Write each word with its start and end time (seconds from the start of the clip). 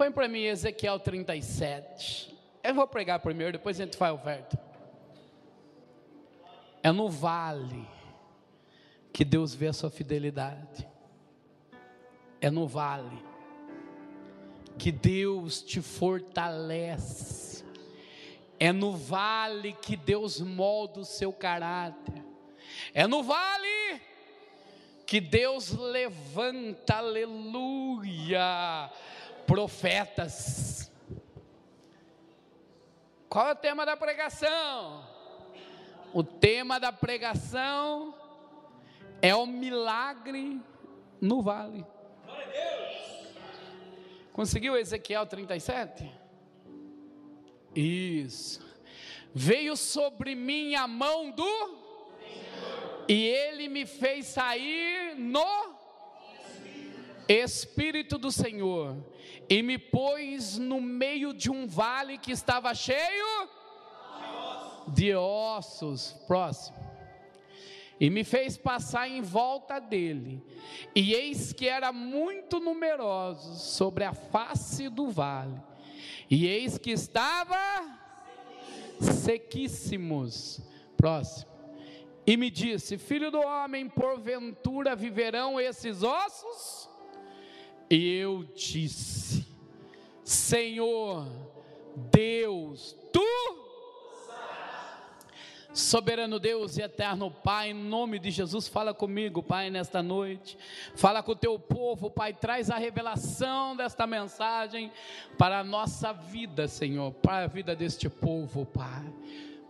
Põe 0.00 0.10
para 0.10 0.26
mim 0.26 0.44
Ezequiel 0.44 0.98
37. 0.98 2.34
Eu 2.64 2.74
vou 2.74 2.86
pregar 2.86 3.20
primeiro, 3.20 3.52
depois 3.52 3.78
a 3.78 3.84
gente 3.84 3.98
faz 3.98 4.12
a 4.12 4.14
oferta. 4.14 4.58
É 6.82 6.90
no 6.90 7.10
vale 7.10 7.86
que 9.12 9.26
Deus 9.26 9.54
vê 9.54 9.66
a 9.66 9.74
sua 9.74 9.90
fidelidade. 9.90 10.88
É 12.40 12.50
no 12.50 12.66
vale 12.66 13.22
que 14.78 14.90
Deus 14.90 15.60
te 15.60 15.82
fortalece. 15.82 17.62
É 18.58 18.72
no 18.72 18.96
vale 18.96 19.74
que 19.82 19.96
Deus 19.96 20.40
molda 20.40 21.00
o 21.00 21.04
seu 21.04 21.30
caráter. 21.30 22.24
É 22.94 23.06
no 23.06 23.22
vale 23.22 24.00
que 25.06 25.20
Deus 25.20 25.72
levanta, 25.72 26.96
aleluia, 26.96 28.90
profetas. 29.50 30.92
Qual 33.28 33.48
é 33.48 33.50
o 33.50 33.56
tema 33.56 33.84
da 33.84 33.96
pregação? 33.96 35.04
O 36.12 36.22
tema 36.22 36.78
da 36.78 36.92
pregação 36.92 38.14
é 39.20 39.34
o 39.34 39.46
milagre 39.46 40.60
no 41.20 41.42
vale. 41.42 41.84
Conseguiu 44.32 44.76
Ezequiel 44.76 45.26
37? 45.26 46.08
Isso. 47.74 48.64
Veio 49.34 49.76
sobre 49.76 50.36
mim 50.36 50.76
a 50.76 50.86
mão 50.86 51.32
do 51.32 51.80
e 53.08 53.26
ele 53.26 53.68
me 53.68 53.84
fez 53.84 54.26
sair 54.26 55.16
no 55.16 55.79
Espírito 57.32 58.18
do 58.18 58.32
Senhor 58.32 58.96
e 59.48 59.62
me 59.62 59.78
pôs 59.78 60.58
no 60.58 60.80
meio 60.80 61.32
de 61.32 61.48
um 61.48 61.64
vale 61.64 62.18
que 62.18 62.32
estava 62.32 62.74
cheio 62.74 63.48
de 64.88 65.14
ossos. 65.14 66.16
Próximo. 66.26 66.76
E 68.00 68.10
me 68.10 68.24
fez 68.24 68.56
passar 68.56 69.08
em 69.08 69.20
volta 69.20 69.78
dele, 69.78 70.42
e 70.94 71.12
eis 71.12 71.52
que 71.52 71.68
era 71.68 71.92
muito 71.92 72.58
numerosos 72.58 73.60
sobre 73.60 74.04
a 74.04 74.14
face 74.14 74.88
do 74.88 75.08
vale, 75.08 75.60
e 76.30 76.46
eis 76.46 76.78
que 76.78 76.90
estava 76.90 77.58
sequíssimos. 78.98 80.62
Próximo. 80.96 81.50
E 82.26 82.36
me 82.36 82.50
disse: 82.50 82.98
Filho 82.98 83.30
do 83.30 83.40
homem, 83.40 83.88
porventura 83.88 84.96
viverão 84.96 85.60
esses 85.60 86.02
ossos? 86.02 86.89
E 87.90 88.14
eu 88.14 88.44
disse: 88.54 89.46
Senhor, 90.22 91.26
Deus, 92.10 92.96
tu 93.12 93.20
Soberano 95.72 96.40
Deus 96.40 96.76
e 96.76 96.82
eterno 96.82 97.30
Pai, 97.30 97.70
em 97.70 97.74
nome 97.74 98.18
de 98.18 98.30
Jesus, 98.30 98.66
fala 98.66 98.92
comigo, 98.92 99.42
Pai, 99.42 99.70
nesta 99.70 100.02
noite. 100.02 100.58
Fala 100.94 101.22
com 101.22 101.32
o 101.32 101.36
teu 101.36 101.58
povo, 101.58 102.10
Pai, 102.10 102.32
traz 102.32 102.70
a 102.70 102.76
revelação 102.76 103.76
desta 103.76 104.06
mensagem 104.06 104.90
para 105.38 105.60
a 105.60 105.64
nossa 105.64 106.12
vida, 106.12 106.66
Senhor, 106.66 107.12
para 107.14 107.44
a 107.44 107.46
vida 107.46 107.76
deste 107.76 108.08
povo, 108.08 108.66
Pai. 108.66 109.12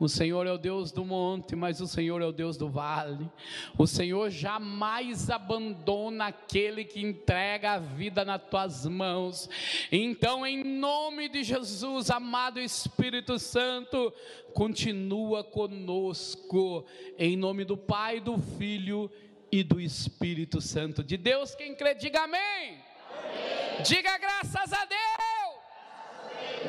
O 0.01 0.09
Senhor 0.09 0.47
é 0.47 0.51
o 0.51 0.57
Deus 0.57 0.91
do 0.91 1.05
monte, 1.05 1.55
mas 1.55 1.79
o 1.79 1.87
Senhor 1.87 2.23
é 2.23 2.25
o 2.25 2.33
Deus 2.33 2.57
do 2.57 2.71
vale. 2.71 3.31
O 3.77 3.87
Senhor 3.87 4.31
jamais 4.31 5.29
abandona 5.29 6.29
aquele 6.29 6.85
que 6.85 7.03
entrega 7.03 7.73
a 7.73 7.79
vida 7.79 8.25
nas 8.25 8.41
tuas 8.51 8.87
mãos. 8.87 9.51
Então, 9.93 10.47
em 10.47 10.65
nome 10.65 11.29
de 11.29 11.45
Jesus, 11.45 12.11
amado 12.11 12.59
Espírito 12.59 13.39
Santo, 13.39 14.11
continua 14.55 15.45
conosco. 15.45 16.87
Em 17.19 17.37
nome 17.37 17.67
do 17.67 17.77
Pai, 17.77 18.21
do 18.21 18.39
Filho 18.39 19.11
e 19.53 19.63
do 19.63 19.79
Espírito 19.79 20.63
Santo 20.63 21.05
de 21.05 21.19
Deus. 21.19 21.55
Quem 21.55 21.75
crê, 21.75 21.95
diga 21.95 22.23
amém. 22.23 22.41
amém. 22.41 23.83
Diga 23.85 24.17
graças 24.17 24.73
a 24.73 24.85
Deus. 24.87 25.20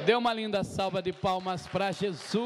Dê 0.05 0.15
uma 0.15 0.33
linda 0.33 0.63
salva 0.63 0.99
de 0.99 1.13
palmas 1.13 1.67
para 1.67 1.91
Jesus. 1.91 2.41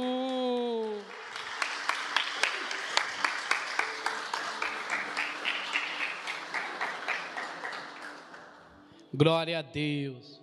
Glória 9.13 9.59
a 9.59 9.61
Deus. 9.61 10.41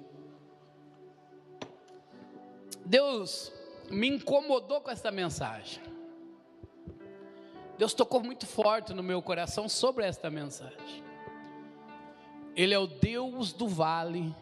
Deus 2.87 3.53
me 3.91 4.09
incomodou 4.09 4.81
com 4.81 4.91
essa 4.91 5.11
mensagem. 5.11 5.83
Deus 7.77 7.93
tocou 7.93 8.23
muito 8.23 8.47
forte 8.47 8.95
no 8.95 9.03
meu 9.03 9.21
coração 9.21 9.69
sobre 9.69 10.07
esta 10.07 10.31
mensagem. 10.31 11.05
Ele 12.57 12.73
é 12.73 12.79
o 12.79 12.87
Deus 12.87 13.53
do 13.53 13.69
vale, 13.69 14.35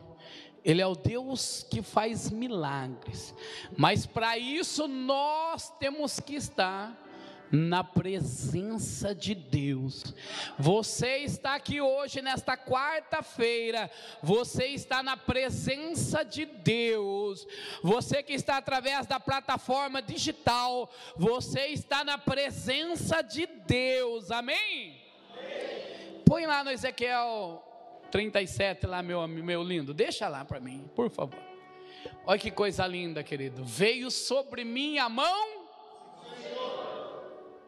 Ele 0.65 0.83
é 0.83 0.87
o 0.87 0.95
Deus 0.95 1.67
que 1.71 1.83
faz 1.83 2.31
milagres, 2.31 3.35
mas 3.77 4.07
para 4.07 4.37
isso 4.37 4.87
nós 4.87 5.71
temos 5.79 6.21
que 6.21 6.35
estar 6.35 6.97
na 7.51 7.83
presença 7.83 9.15
de 9.15 9.35
Deus. 9.35 10.15
Você 10.59 11.19
está 11.19 11.55
aqui 11.55 11.81
hoje, 11.81 12.23
nesta 12.23 12.57
quarta-feira, 12.57 13.91
você 14.23 14.67
está 14.67 15.03
na 15.03 15.17
presença 15.17 16.25
de 16.25 16.45
Deus. 16.45 17.47
Você 17.83 18.23
que 18.23 18.35
está 18.35 18.57
através 18.57 19.07
da 19.07 19.19
plataforma 19.19 20.01
digital, 20.01 20.91
você 21.17 21.69
está 21.69 22.05
na 22.05 22.19
presença 22.19 23.23
de 23.23 23.47
Deus, 23.47 24.31
amém? 24.31 25.01
amém. 25.37 26.23
Põe 26.25 26.47
lá 26.47 26.63
no 26.63 26.71
Ezequiel 26.71 27.70
37, 28.11 28.87
lá, 28.87 29.03
meu, 29.03 29.27
meu 29.27 29.63
lindo, 29.63 29.95
deixa 29.95 30.29
lá 30.29 30.45
para 30.45 30.61
mim, 30.61 30.89
por 30.95 31.11
favor. 31.11 31.41
Olha 32.27 32.39
que 32.39 32.51
coisa 32.51 32.87
linda, 32.87 33.23
querido. 33.23 33.65
Veio 33.65 34.11
sobre 34.11 34.65
mim 34.65 34.99
a 34.99 35.09
mão 35.09 35.61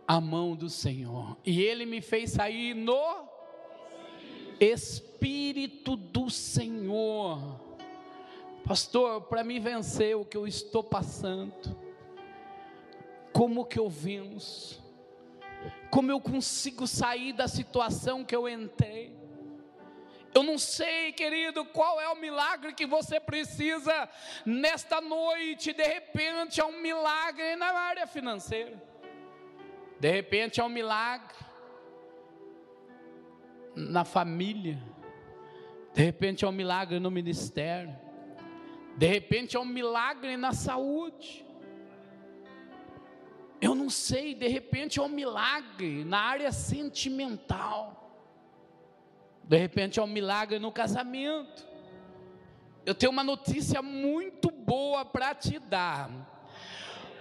a 0.06 0.20
mão 0.20 0.54
do 0.54 0.68
Senhor. 0.68 1.38
E 1.44 1.62
ele 1.62 1.86
me 1.86 2.02
fez 2.02 2.32
sair 2.32 2.74
no 2.74 3.28
Espírito 4.60 5.96
do 5.96 6.28
Senhor. 6.28 7.60
Pastor, 8.64 9.22
para 9.22 9.42
me 9.42 9.58
vencer 9.58 10.16
o 10.16 10.24
que 10.24 10.36
eu 10.36 10.46
estou 10.46 10.84
passando, 10.84 11.76
como 13.32 13.64
que 13.64 13.78
eu 13.78 13.88
venço? 13.88 14.82
Como 15.90 16.10
eu 16.10 16.20
consigo 16.20 16.86
sair 16.86 17.32
da 17.32 17.48
situação 17.48 18.24
que 18.24 18.36
eu 18.36 18.48
entrei? 18.48 19.21
Eu 20.34 20.42
não 20.42 20.56
sei, 20.56 21.12
querido, 21.12 21.64
qual 21.64 22.00
é 22.00 22.08
o 22.08 22.16
milagre 22.16 22.72
que 22.72 22.86
você 22.86 23.20
precisa 23.20 24.08
nesta 24.46 25.00
noite. 25.00 25.72
De 25.72 25.84
repente 25.84 26.60
é 26.60 26.64
um 26.64 26.80
milagre 26.80 27.54
na 27.56 27.66
área 27.66 28.06
financeira. 28.06 28.82
De 30.00 30.10
repente 30.10 30.60
é 30.60 30.64
um 30.64 30.70
milagre 30.70 31.36
na 33.76 34.04
família. 34.04 34.78
De 35.94 36.02
repente 36.02 36.44
é 36.44 36.48
um 36.48 36.52
milagre 36.52 36.98
no 36.98 37.10
ministério. 37.10 37.94
De 38.96 39.06
repente 39.06 39.56
é 39.56 39.60
um 39.60 39.66
milagre 39.66 40.36
na 40.36 40.52
saúde. 40.52 41.44
Eu 43.60 43.74
não 43.74 43.88
sei, 43.88 44.34
de 44.34 44.48
repente 44.48 44.98
é 44.98 45.02
um 45.02 45.08
milagre 45.08 46.04
na 46.04 46.18
área 46.18 46.50
sentimental. 46.50 48.01
De 49.52 49.58
repente 49.58 50.00
é 50.00 50.02
um 50.02 50.06
milagre 50.06 50.58
no 50.58 50.72
casamento. 50.72 51.66
Eu 52.86 52.94
tenho 52.94 53.12
uma 53.12 53.22
notícia 53.22 53.82
muito 53.82 54.50
boa 54.50 55.04
para 55.04 55.34
te 55.34 55.58
dar. 55.58 56.10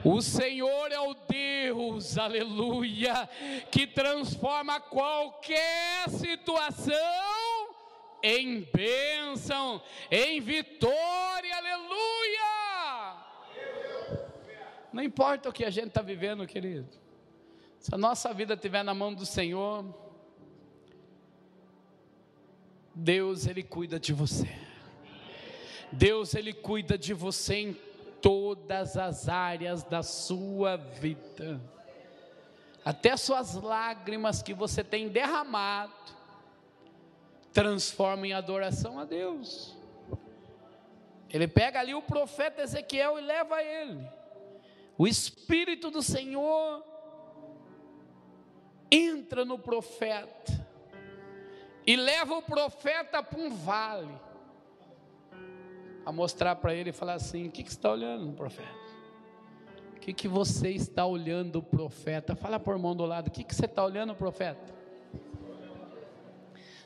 O 0.02 0.22
Senhor 0.22 0.94
é 0.94 1.00
o 1.02 1.14
Deus, 1.14 2.18
aleluia, 2.18 3.30
que 3.70 3.86
transforma 3.86 4.80
qualquer 4.80 6.08
situação 6.08 6.96
em 8.24 8.62
bênção, 8.62 9.82
em 10.10 10.40
vitória, 10.40 11.58
aleluia. 11.58 13.18
Não 14.94 15.04
importa 15.04 15.50
o 15.50 15.52
que 15.52 15.66
a 15.66 15.70
gente 15.70 15.90
está 15.90 16.02
vivendo, 16.02 16.48
querido, 16.48 16.88
se 17.78 17.94
a 17.94 17.98
nossa 17.98 18.34
vida 18.34 18.54
estiver 18.54 18.84
na 18.86 18.94
mão 18.94 19.14
do 19.14 19.26
Senhor, 19.26 20.11
Deus, 23.02 23.48
Ele 23.48 23.64
cuida 23.64 24.00
de 24.00 24.14
você. 24.14 24.48
Deus, 25.92 26.36
Ele 26.36 26.54
cuida 26.54 26.98
de 26.98 27.16
você 27.16 27.56
em 27.56 27.74
todas 28.22 28.96
as 28.96 29.28
áreas 29.28 29.84
da 29.84 30.04
sua 30.04 30.78
vida. 30.78 31.60
Até 32.86 33.18
suas 33.18 33.56
lágrimas 33.56 34.44
que 34.44 34.54
você 34.54 34.84
tem 34.84 35.10
derramado, 35.10 35.94
transforma 37.52 38.28
em 38.28 38.34
adoração 38.34 39.00
a 39.00 39.06
Deus. 39.06 39.76
Ele 41.28 41.48
pega 41.48 41.80
ali 41.80 41.96
o 41.96 42.04
profeta 42.04 42.62
Ezequiel 42.62 43.18
e 43.18 43.22
leva 43.22 43.64
ele. 43.64 44.08
O 44.96 45.08
Espírito 45.08 45.90
do 45.90 46.04
Senhor 46.04 46.84
entra 48.92 49.44
no 49.44 49.58
profeta 49.58 50.61
e 51.86 51.96
leva 51.96 52.36
o 52.36 52.42
profeta 52.42 53.24
para 53.24 53.40
um 53.40 53.50
vale 53.50 54.20
a 56.06 56.12
mostrar 56.12 56.56
para 56.56 56.74
ele 56.74 56.90
e 56.90 56.94
falar 56.94 57.14
assim: 57.14 57.48
o 57.48 57.52
que, 57.52 57.64
que 57.64 57.70
você 57.70 57.78
está 57.78 57.92
olhando, 57.92 58.34
profeta? 58.34 58.82
O 59.96 60.00
que, 60.02 60.14
que 60.14 60.28
você 60.28 60.70
está 60.70 61.06
olhando, 61.06 61.62
profeta? 61.62 62.36
Fala 62.36 62.60
por 62.60 62.78
mão 62.78 62.96
do 62.96 63.06
lado, 63.06 63.28
o 63.28 63.32
que, 63.32 63.44
que 63.44 63.54
você 63.54 63.66
está 63.66 63.84
olhando, 63.84 64.16
profeta? 64.16 64.74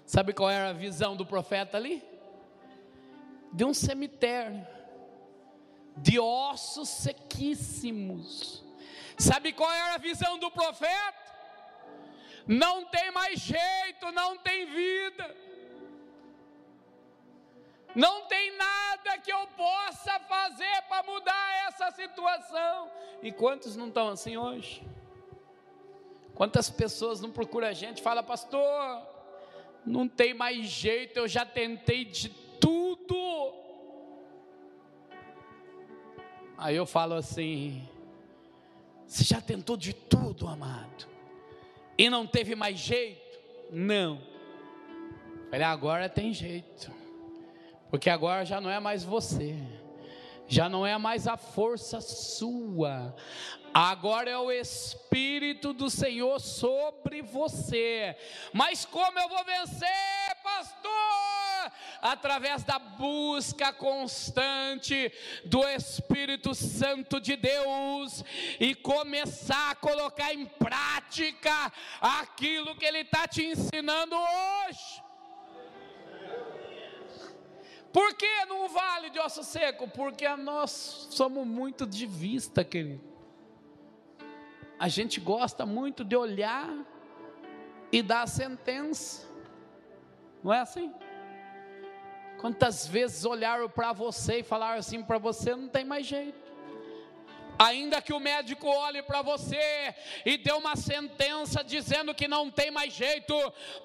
Sabe 0.05 0.33
qual 0.33 0.49
era 0.49 0.69
a 0.69 0.73
visão 0.73 1.15
do 1.15 1.25
profeta 1.25 1.77
ali? 1.77 2.03
De 3.51 3.63
um 3.63 3.73
cemitério, 3.73 4.65
de 5.97 6.19
ossos 6.19 6.89
sequíssimos. 6.89 8.63
Sabe 9.17 9.53
qual 9.53 9.71
era 9.71 9.95
a 9.95 9.97
visão 9.97 10.37
do 10.37 10.51
profeta? 10.51 11.24
Não 12.47 12.85
tem 12.85 13.11
mais 13.11 13.39
jeito, 13.39 14.11
não 14.11 14.37
tem 14.37 14.65
vida. 14.65 15.35
Não 17.95 18.25
tem 18.27 18.55
nada 18.57 19.17
que 19.19 19.31
eu 19.31 19.47
possa 19.47 20.19
fazer 20.19 20.81
para 20.87 21.03
mudar 21.03 21.67
essa 21.67 21.91
situação. 21.91 22.91
E 23.21 23.31
quantos 23.31 23.75
não 23.75 23.87
estão 23.87 24.09
assim 24.09 24.35
hoje? 24.35 24.85
Quantas 26.35 26.69
pessoas 26.69 27.21
não 27.21 27.31
procuram 27.31 27.67
a 27.67 27.73
gente, 27.73 28.01
fala, 28.01 28.21
pastor, 28.21 29.01
não 29.85 30.07
tem 30.07 30.33
mais 30.33 30.65
jeito, 30.65 31.17
eu 31.17 31.27
já 31.27 31.45
tentei 31.45 32.03
de 32.03 32.29
tudo. 32.59 33.15
Aí 36.57 36.75
eu 36.75 36.85
falo 36.85 37.15
assim: 37.15 37.87
você 39.07 39.23
já 39.23 39.39
tentou 39.39 39.77
de 39.77 39.93
tudo, 39.93 40.47
amado, 40.47 41.07
e 41.97 42.09
não 42.09 42.25
teve 42.27 42.55
mais 42.55 42.77
jeito? 42.77 43.39
Não. 43.71 44.21
Falei, 45.49 45.65
agora 45.65 46.09
tem 46.09 46.33
jeito, 46.33 46.91
porque 47.89 48.09
agora 48.09 48.43
já 48.45 48.59
não 48.59 48.69
é 48.69 48.79
mais 48.79 49.03
você 49.03 49.55
já 50.47 50.69
não 50.69 50.85
é 50.85 50.97
mais 50.97 51.27
a 51.27 51.37
força 51.37 51.99
sua, 52.01 53.15
agora 53.73 54.29
é 54.29 54.37
o 54.37 54.51
Espírito 54.51 55.73
do 55.73 55.89
Senhor 55.89 56.39
sobre 56.39 57.21
você. 57.21 58.15
Mas 58.53 58.85
como 58.85 59.19
eu 59.19 59.27
vou 59.27 59.43
vencer, 59.43 60.35
pastor? 60.43 61.34
Através 62.07 62.63
da 62.63 62.77
busca 62.77 63.73
constante 63.73 65.11
do 65.43 65.67
Espírito 65.67 66.53
Santo 66.53 67.19
de 67.19 67.35
Deus 67.35 68.23
e 68.59 68.75
começar 68.75 69.71
a 69.71 69.75
colocar 69.75 70.31
em 70.31 70.45
prática 70.45 71.73
aquilo 71.99 72.75
que 72.75 72.85
Ele 72.85 72.99
está 72.99 73.27
te 73.27 73.43
ensinando 73.43 74.15
hoje. 74.15 75.03
Por 77.91 78.13
que 78.13 78.45
num 78.45 78.67
vale 78.67 79.09
de 79.09 79.17
osso 79.17 79.43
seco? 79.43 79.87
Porque 79.87 80.27
nós 80.35 81.07
somos 81.09 81.47
muito 81.47 81.87
de 81.87 82.05
vista, 82.05 82.63
querido. 82.63 83.03
A 84.77 84.87
gente 84.87 85.19
gosta 85.19 85.65
muito 85.65 86.05
de 86.05 86.15
olhar 86.15 86.69
e 87.91 88.03
dar 88.03 88.27
sentença. 88.27 89.27
Não 90.43 90.53
é 90.53 90.59
assim? 90.59 90.93
Quantas 92.39 92.87
vezes 92.87 93.25
olharam 93.25 93.69
para 93.69 93.93
você 93.93 94.39
e 94.39 94.43
falaram 94.43 94.79
assim 94.79 95.01
para 95.01 95.17
você, 95.17 95.55
não 95.55 95.67
tem 95.67 95.83
mais 95.83 96.05
jeito. 96.05 96.45
Ainda 97.57 98.01
que 98.01 98.13
o 98.13 98.19
médico 98.19 98.67
olhe 98.67 99.01
para 99.01 99.21
você 99.21 99.95
e 100.25 100.37
dê 100.37 100.51
uma 100.51 100.75
sentença 100.75 101.63
dizendo 101.63 102.13
que 102.13 102.27
não 102.27 102.51
tem 102.51 102.69
mais 102.69 102.93
jeito 102.93 103.33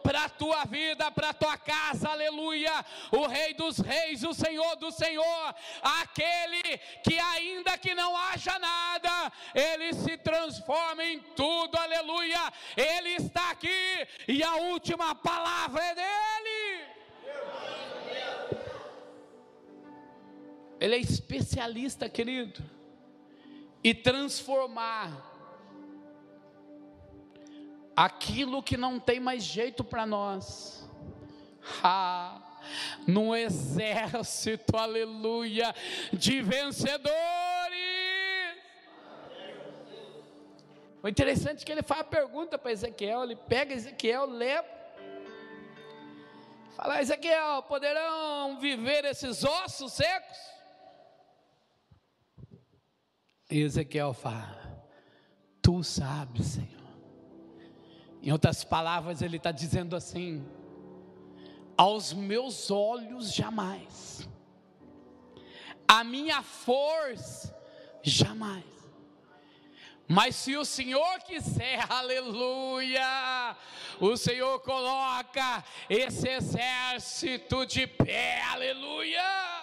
para 0.02 0.25
a 0.25 0.29
tua 0.29 0.64
vida, 0.64 1.11
para 1.11 1.31
a 1.31 1.35
tua 1.35 1.56
casa, 1.56 2.08
aleluia. 2.08 2.85
O 3.12 3.26
Rei 3.26 3.55
dos 3.55 3.79
Reis, 3.79 4.25
o 4.25 4.35
Senhor 4.35 4.76
do 4.76 4.91
Senhor, 4.91 5.55
aquele 5.82 6.79
que 7.05 7.19
ainda 7.19 7.79
que 7.79 7.94
não 7.94 8.17
haja 8.17 8.58
nada, 8.58 9.32
ele 9.55 9.93
se 9.94 10.17
transforma 10.17 11.05
em 11.05 11.20
tudo, 11.37 11.76
aleluia. 11.76 12.53
Ele 12.76 13.11
está 13.11 13.50
aqui 13.50 14.08
e 14.26 14.43
a 14.43 14.56
última 14.56 15.14
palavra 15.14 15.82
é 15.82 15.94
dele. 15.94 16.50
Ele 20.81 20.97
é 20.97 20.99
especialista, 20.99 22.09
querido 22.09 22.62
e 23.82 23.94
transformar 23.94 25.27
aquilo 27.97 28.62
que 28.62 28.77
não 28.77 29.00
tem 29.00 29.19
mais 29.19 29.43
jeito 29.43 29.82
para 29.82 30.06
nós. 30.06 30.88
Ah, 31.82 32.41
num 33.06 33.35
exército, 33.35 34.77
aleluia, 34.77 35.75
de 36.12 36.43
vencedores. 36.43 37.11
O 41.03 41.09
interessante 41.09 41.62
é 41.62 41.65
que 41.65 41.73
ele 41.73 41.82
faz 41.82 42.03
a 42.03 42.05
pergunta 42.05 42.59
para 42.59 42.73
Ezequiel, 42.73 43.25
ele 43.25 43.37
pega 43.37 43.75
Ezequiel, 43.75 44.27
leva, 44.27 44.69
fala: 46.77 47.00
Ezequiel, 47.00 47.62
poderão 47.62 48.59
viver 48.61 49.06
esses 49.06 49.43
ossos 49.43 49.93
secos? 49.93 50.59
E 53.50 53.61
Ezequiel 53.61 54.12
fala: 54.12 54.85
Tu 55.61 55.82
sabes, 55.82 56.47
Senhor. 56.47 56.81
Em 58.23 58.31
outras 58.31 58.62
palavras, 58.62 59.23
ele 59.23 59.38
está 59.38 59.50
dizendo 59.50 59.97
assim: 59.97 60.47
Aos 61.76 62.12
meus 62.12 62.70
olhos 62.70 63.35
jamais, 63.35 64.29
a 65.88 66.05
minha 66.05 66.43
força 66.43 67.55
jamais. 68.02 68.64
Mas 70.06 70.35
se 70.35 70.56
o 70.56 70.64
Senhor 70.64 71.20
quiser, 71.20 71.87
aleluia, 71.91 73.56
o 74.00 74.17
Senhor 74.17 74.58
coloca 74.61 75.64
esse 75.88 76.29
exército 76.29 77.64
de 77.64 77.87
pé, 77.87 78.43
aleluia. 78.43 79.59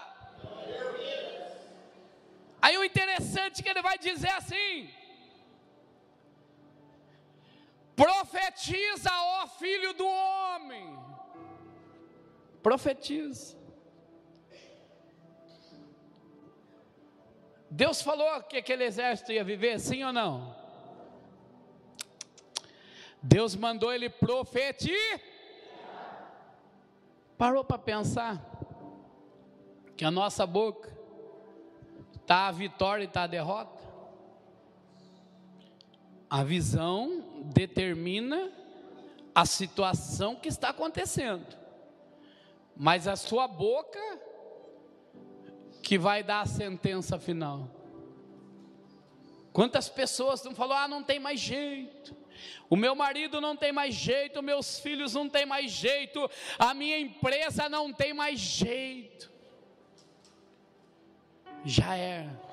Aí 2.61 2.77
o 2.77 2.83
interessante 2.83 3.59
é 3.59 3.63
que 3.63 3.69
ele 3.69 3.81
vai 3.81 3.97
dizer 3.97 4.31
assim: 4.31 4.89
profetiza, 7.95 9.11
ó 9.11 9.47
filho 9.47 9.93
do 9.93 10.05
homem, 10.05 10.97
profetiza. 12.61 13.55
Deus 17.69 18.01
falou 18.01 18.41
que 18.43 18.57
aquele 18.57 18.85
exército 18.85 19.31
ia 19.31 19.43
viver, 19.43 19.79
sim 19.79 20.03
ou 20.03 20.13
não? 20.13 20.55
Deus 23.21 23.55
mandou 23.55 23.93
ele 23.93 24.09
profetizar. 24.09 25.19
Parou 27.37 27.63
para 27.63 27.77
pensar 27.77 28.41
que 29.95 30.03
a 30.03 30.09
nossa 30.09 30.45
boca 30.47 30.96
Está 32.27 32.47
a 32.47 32.51
vitória 32.51 33.03
e 33.03 33.07
está 33.07 33.23
a 33.23 33.27
derrota? 33.27 33.81
A 36.29 36.43
visão 36.43 37.23
determina 37.53 38.51
a 39.33 39.45
situação 39.45 40.35
que 40.35 40.49
está 40.49 40.71
acontecendo, 40.71 41.45
mas 42.75 43.07
a 43.07 43.15
sua 43.15 43.47
boca 43.47 44.01
que 45.81 45.97
vai 45.97 46.21
dar 46.21 46.41
a 46.41 46.45
sentença 46.45 47.17
final. 47.17 47.69
Quantas 49.53 49.87
pessoas 49.87 50.43
não 50.43 50.53
falou, 50.53 50.75
ah, 50.75 50.85
não 50.85 51.03
tem 51.03 51.19
mais 51.19 51.39
jeito. 51.39 52.13
O 52.69 52.75
meu 52.75 52.93
marido 52.93 53.39
não 53.39 53.55
tem 53.55 53.71
mais 53.71 53.95
jeito, 53.95 54.43
meus 54.43 54.79
filhos 54.79 55.13
não 55.13 55.29
tem 55.29 55.45
mais 55.45 55.71
jeito, 55.71 56.29
a 56.59 56.73
minha 56.73 56.99
empresa 56.99 57.69
não 57.69 57.93
tem 57.93 58.13
mais 58.13 58.37
jeito 58.37 59.36
já 61.67 61.95
era. 61.95 62.47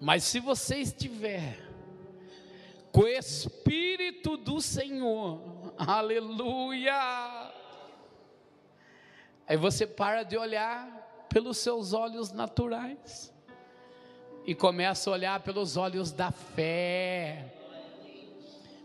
Mas 0.00 0.24
se 0.24 0.38
você 0.40 0.76
estiver 0.76 1.58
com 2.92 3.02
o 3.02 3.08
Espírito 3.08 4.36
do 4.36 4.60
Senhor, 4.60 5.74
aleluia, 5.76 7.52
aí 9.46 9.56
você 9.56 9.86
para 9.86 10.22
de 10.22 10.36
olhar 10.36 11.26
pelos 11.28 11.58
seus 11.58 11.92
olhos 11.92 12.32
naturais 12.32 13.32
e 14.46 14.54
começa 14.54 15.10
a 15.10 15.12
olhar 15.12 15.40
pelos 15.40 15.76
olhos 15.76 16.12
da 16.12 16.30
fé. 16.30 17.52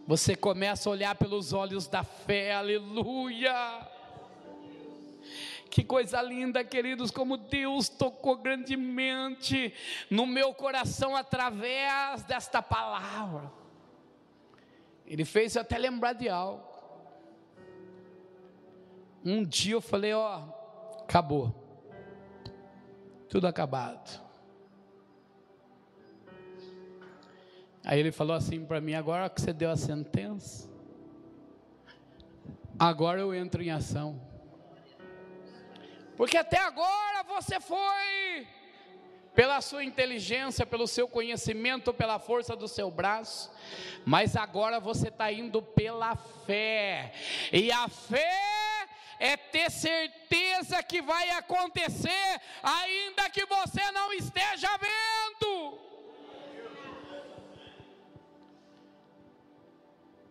Você 0.08 0.36
começa 0.36 0.90
a 0.90 0.92
olhar 0.92 1.16
pelos 1.16 1.54
olhos 1.54 1.88
da 1.88 2.04
fé, 2.04 2.54
aleluia 2.54 3.95
Que 5.70 5.84
coisa 5.84 6.22
linda, 6.22 6.64
queridos, 6.64 7.12
como 7.12 7.38
Deus 7.38 7.90
tocou 7.90 8.38
grandemente 8.38 9.74
no 10.10 10.26
meu 10.26 10.54
coração 10.54 11.16
através 11.16 12.24
desta 12.24 12.62
palavra. 12.62 13.52
Ele 15.06 15.26
fez 15.26 15.56
eu 15.56 15.62
até 15.62 15.78
lembrar 15.78 16.14
de 16.14 16.30
algo. 16.30 16.64
Um 19.24 19.44
dia 19.44 19.74
eu 19.74 19.82
falei: 19.82 20.14
Ó, 20.14 20.44
acabou, 21.02 21.54
tudo 23.28 23.48
acabado. 23.48 24.24
Aí 27.84 28.00
ele 28.00 28.12
falou 28.12 28.36
assim 28.36 28.66
para 28.66 28.82
mim: 28.82 28.96
agora 28.96 29.30
que 29.30 29.40
você 29.40 29.54
deu 29.54 29.70
a 29.70 29.76
sentença, 29.76 30.68
agora 32.80 33.22
eu 33.22 33.34
entro 33.34 33.62
em 33.62 33.70
ação. 33.70 34.20
Porque 36.18 36.38
até 36.38 36.58
agora 36.58 37.24
você 37.24 37.60
foi, 37.60 38.48
pela 39.34 39.60
sua 39.60 39.84
inteligência, 39.84 40.66
pelo 40.66 40.88
seu 40.88 41.08
conhecimento, 41.08 41.94
pela 41.94 42.20
força 42.20 42.56
do 42.56 42.68
seu 42.68 42.90
braço, 42.90 43.52
mas 44.06 44.36
agora 44.36 44.80
você 44.80 45.10
está 45.10 45.32
indo 45.32 45.62
pela 45.62 46.16
fé, 46.16 47.12
e 47.52 47.70
a 47.72 47.88
fé 47.90 48.88
é 49.20 49.36
ter 49.36 49.70
certeza 49.70 50.82
que 50.84 51.02
vai 51.02 51.30
acontecer, 51.32 52.42
ainda 52.64 53.30
que 53.30 53.46
você 53.46 53.92
não 53.92 54.14
esteja 54.14 54.70
vendo. 54.78 55.80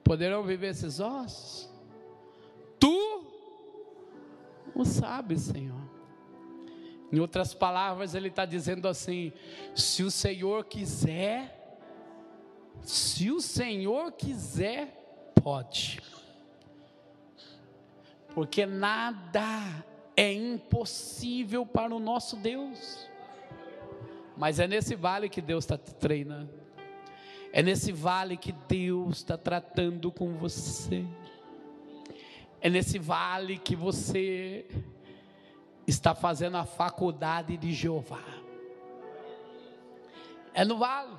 Poderão 0.03 0.43
viver 0.43 0.69
esses 0.69 1.01
ossos? 1.01 1.69
Tu 2.79 3.34
o 4.75 4.85
sabe, 4.85 5.39
Senhor. 5.39 5.85
Em 7.13 7.21
outras 7.21 7.55
palavras, 7.55 8.15
ele 8.15 8.29
está 8.29 8.45
dizendo 8.45 8.89
assim: 8.89 9.33
se 9.75 10.03
o 10.03 10.11
Senhor 10.11 10.65
quiser, 10.65 11.79
se 12.83 13.31
o 13.31 13.41
Senhor 13.41 14.13
quiser, 14.13 15.33
pode, 15.43 16.03
porque 18.35 18.67
nada 18.67 19.85
é 20.17 20.33
impossível 20.33 21.65
para 21.65 21.95
o 21.95 22.01
nosso 22.01 22.37
Deus. 22.37 23.09
Mas 24.37 24.59
é 24.59 24.67
nesse 24.67 24.97
vale 24.97 25.29
que 25.29 25.41
Deus 25.41 25.63
está 25.63 25.79
te 25.79 25.95
treinando, 25.95 26.53
é 27.53 27.63
nesse 27.63 27.93
vale 27.93 28.37
que 28.37 28.51
Deus 28.51 29.19
está 29.19 29.39
tratando 29.39 30.11
com 30.11 30.35
você. 30.35 31.07
É 32.65 32.71
nesse 32.71 32.99
vale 32.99 33.59
que 33.59 33.77
você 33.77 34.65
está 35.87 36.15
fazendo 36.15 36.57
a 36.57 36.65
faculdade 36.65 37.59
de 37.59 37.75
Jeová. 37.75 38.25
É 40.55 40.65
no 40.65 40.79
vale. 40.79 41.15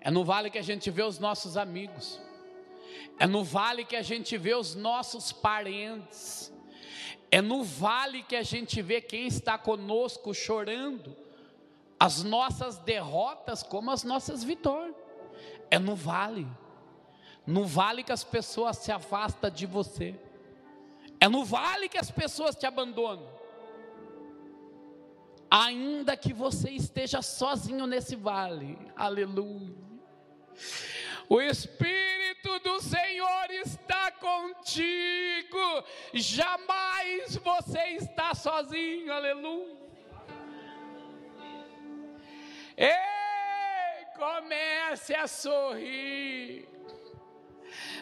É 0.00 0.10
no 0.10 0.24
vale 0.24 0.50
que 0.50 0.58
a 0.58 0.62
gente 0.62 0.90
vê 0.90 1.04
os 1.04 1.20
nossos 1.20 1.56
amigos. 1.56 2.20
É 3.20 3.24
no 3.24 3.44
vale 3.44 3.84
que 3.84 3.94
a 3.94 4.02
gente 4.02 4.36
vê 4.36 4.52
os 4.52 4.74
nossos 4.74 5.30
parentes. 5.30 6.52
É 7.30 7.40
no 7.40 7.62
vale 7.62 8.24
que 8.24 8.34
a 8.34 8.42
gente 8.42 8.82
vê 8.82 9.00
quem 9.00 9.28
está 9.28 9.56
conosco 9.56 10.34
chorando 10.34 11.16
as 12.00 12.24
nossas 12.24 12.78
derrotas 12.78 13.62
como 13.62 13.92
as 13.92 14.02
nossas 14.02 14.42
vitórias. 14.42 14.96
É 15.70 15.78
no 15.78 15.94
vale 15.94 16.48
no 17.46 17.64
vale 17.64 18.02
que 18.02 18.12
as 18.12 18.24
pessoas 18.24 18.78
se 18.78 18.90
afastam 18.90 19.48
de 19.50 19.66
você, 19.66 20.14
é 21.20 21.28
no 21.28 21.44
vale 21.44 21.88
que 21.88 21.98
as 21.98 22.10
pessoas 22.10 22.56
te 22.56 22.66
abandonam. 22.66 23.26
Ainda 25.48 26.16
que 26.16 26.32
você 26.32 26.70
esteja 26.70 27.22
sozinho 27.22 27.86
nesse 27.86 28.16
vale, 28.16 28.76
aleluia. 28.96 29.74
O 31.28 31.40
Espírito 31.40 32.58
do 32.60 32.80
Senhor 32.80 33.50
está 33.50 34.10
contigo, 34.12 35.84
jamais 36.12 37.36
você 37.36 37.80
está 37.90 38.34
sozinho, 38.34 39.12
aleluia. 39.12 39.76
Ei, 42.76 44.06
comece 44.16 45.14
a 45.14 45.26
sorrir. 45.26 46.75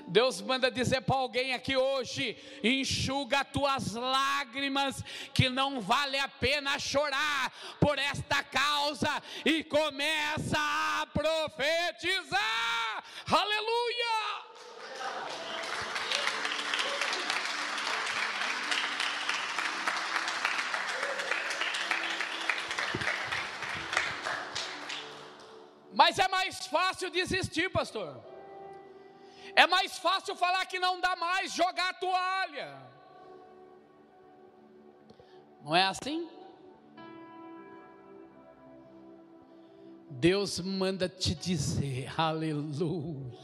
Deus 0.06 0.40
manda 0.40 0.70
dizer 0.70 1.00
para 1.02 1.16
alguém 1.16 1.54
aqui 1.54 1.76
hoje: 1.76 2.36
enxuga 2.62 3.44
tuas 3.44 3.92
lágrimas, 3.92 5.02
que 5.32 5.48
não 5.48 5.80
vale 5.80 6.18
a 6.18 6.28
pena 6.28 6.78
chorar 6.78 7.52
por 7.80 7.98
esta 7.98 8.42
causa, 8.42 9.22
e 9.44 9.64
começa 9.64 10.58
a 10.58 11.06
profetizar. 11.12 13.04
Aleluia! 13.30 14.44
Mas 25.94 26.18
é 26.18 26.26
mais 26.26 26.66
fácil 26.66 27.08
desistir, 27.08 27.70
pastor. 27.70 28.33
É 29.56 29.66
mais 29.66 29.98
fácil 29.98 30.34
falar 30.34 30.66
que 30.66 30.78
não 30.78 31.00
dá 31.00 31.14
mais, 31.14 31.52
jogar 31.52 31.90
a 31.90 31.94
toalha. 31.94 32.76
Não 35.62 35.74
é 35.74 35.84
assim? 35.84 36.28
Deus 40.10 40.60
manda 40.60 41.08
te 41.08 41.34
dizer, 41.34 42.12
aleluia. 42.18 43.38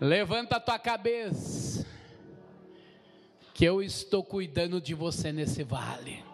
Levanta 0.00 0.56
a 0.56 0.60
tua 0.60 0.78
cabeça, 0.78 1.86
que 3.52 3.64
eu 3.64 3.82
estou 3.82 4.24
cuidando 4.24 4.80
de 4.80 4.94
você 4.94 5.30
nesse 5.32 5.62
vale. 5.62 6.24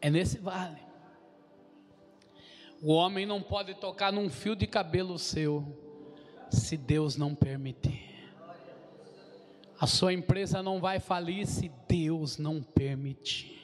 É 0.00 0.10
nesse 0.10 0.38
vale. 0.38 0.87
O 2.80 2.92
homem 2.92 3.26
não 3.26 3.42
pode 3.42 3.74
tocar 3.74 4.12
num 4.12 4.30
fio 4.30 4.54
de 4.54 4.66
cabelo 4.66 5.18
seu, 5.18 5.66
se 6.48 6.76
Deus 6.76 7.16
não 7.16 7.34
permitir. 7.34 8.32
A 9.80 9.86
sua 9.86 10.12
empresa 10.12 10.62
não 10.62 10.80
vai 10.80 11.00
falir 11.00 11.46
se 11.46 11.70
Deus 11.88 12.38
não 12.38 12.62
permitir. 12.62 13.58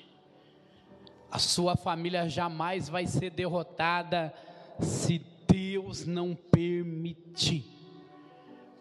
A 1.31 1.39
sua 1.39 1.77
família 1.77 2.29
jamais 2.29 2.89
vai 2.89 3.07
ser 3.07 3.31
derrotada 3.31 4.33
se 4.81 5.19
Deus 5.49 6.05
não 6.05 6.35
permitir. 6.35 7.65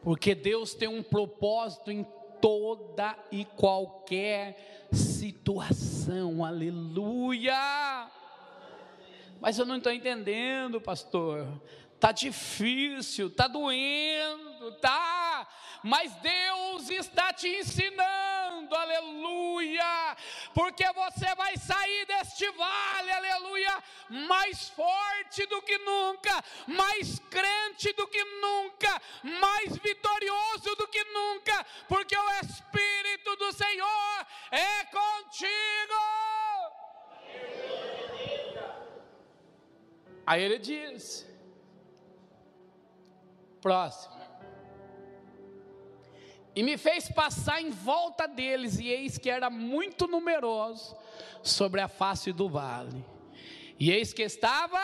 Porque 0.03 0.35
Deus 0.35 0.73
tem 0.73 0.87
um 0.87 1.01
propósito 1.01 1.91
em 1.91 2.05
toda 2.41 3.17
e 3.31 3.45
qualquer 3.45 4.87
situação. 4.91 6.43
Aleluia! 6.43 8.11
Mas 9.43 9.59
eu 9.59 9.65
não 9.65 9.75
estou 9.75 9.91
entendendo, 9.91 10.79
pastor. 10.79 11.45
Tá 12.00 12.13
difícil, 12.13 13.29
tá 13.29 13.45
doendo, 13.45 14.71
tá? 14.79 15.45
Mas 15.83 16.15
Deus 16.15 16.89
está 16.89 17.33
te 17.33 17.50
ensinando, 17.50 18.73
aleluia, 18.73 20.15
porque 20.53 20.85
você 20.93 21.35
vai 21.35 21.57
sair 21.57 22.05
deste 22.05 22.50
vale, 22.51 23.12
aleluia, 23.12 23.83
mais 24.09 24.69
forte 24.69 25.45
do 25.47 25.62
que 25.62 25.77
nunca, 25.79 26.41
mais 26.65 27.19
crente 27.29 27.91
do 27.97 28.07
que 28.07 28.23
nunca, 28.23 29.01
mais 29.41 29.75
vitorioso 29.75 30.73
do 30.77 30.88
que 30.88 31.03
nunca, 31.03 31.65
porque 31.89 32.17
o 32.17 32.29
Espírito 32.45 33.35
do 33.35 33.51
Senhor 33.51 34.27
é 34.51 34.85
contigo. 34.85 36.42
Aí 40.25 40.41
ele 40.41 40.57
diz: 40.57 41.27
próximo. 43.61 44.13
E 46.55 46.61
me 46.61 46.77
fez 46.77 47.09
passar 47.09 47.61
em 47.61 47.71
volta 47.71 48.27
deles, 48.27 48.77
e 48.77 48.87
eis 48.87 49.17
que 49.17 49.29
era 49.29 49.49
muito 49.49 50.05
numeroso 50.05 50.95
sobre 51.41 51.81
a 51.81 51.87
face 51.87 52.31
do 52.31 52.47
vale. 52.47 53.03
E 53.79 53.91
eis 53.91 54.13
que 54.13 54.21
estava 54.21 54.79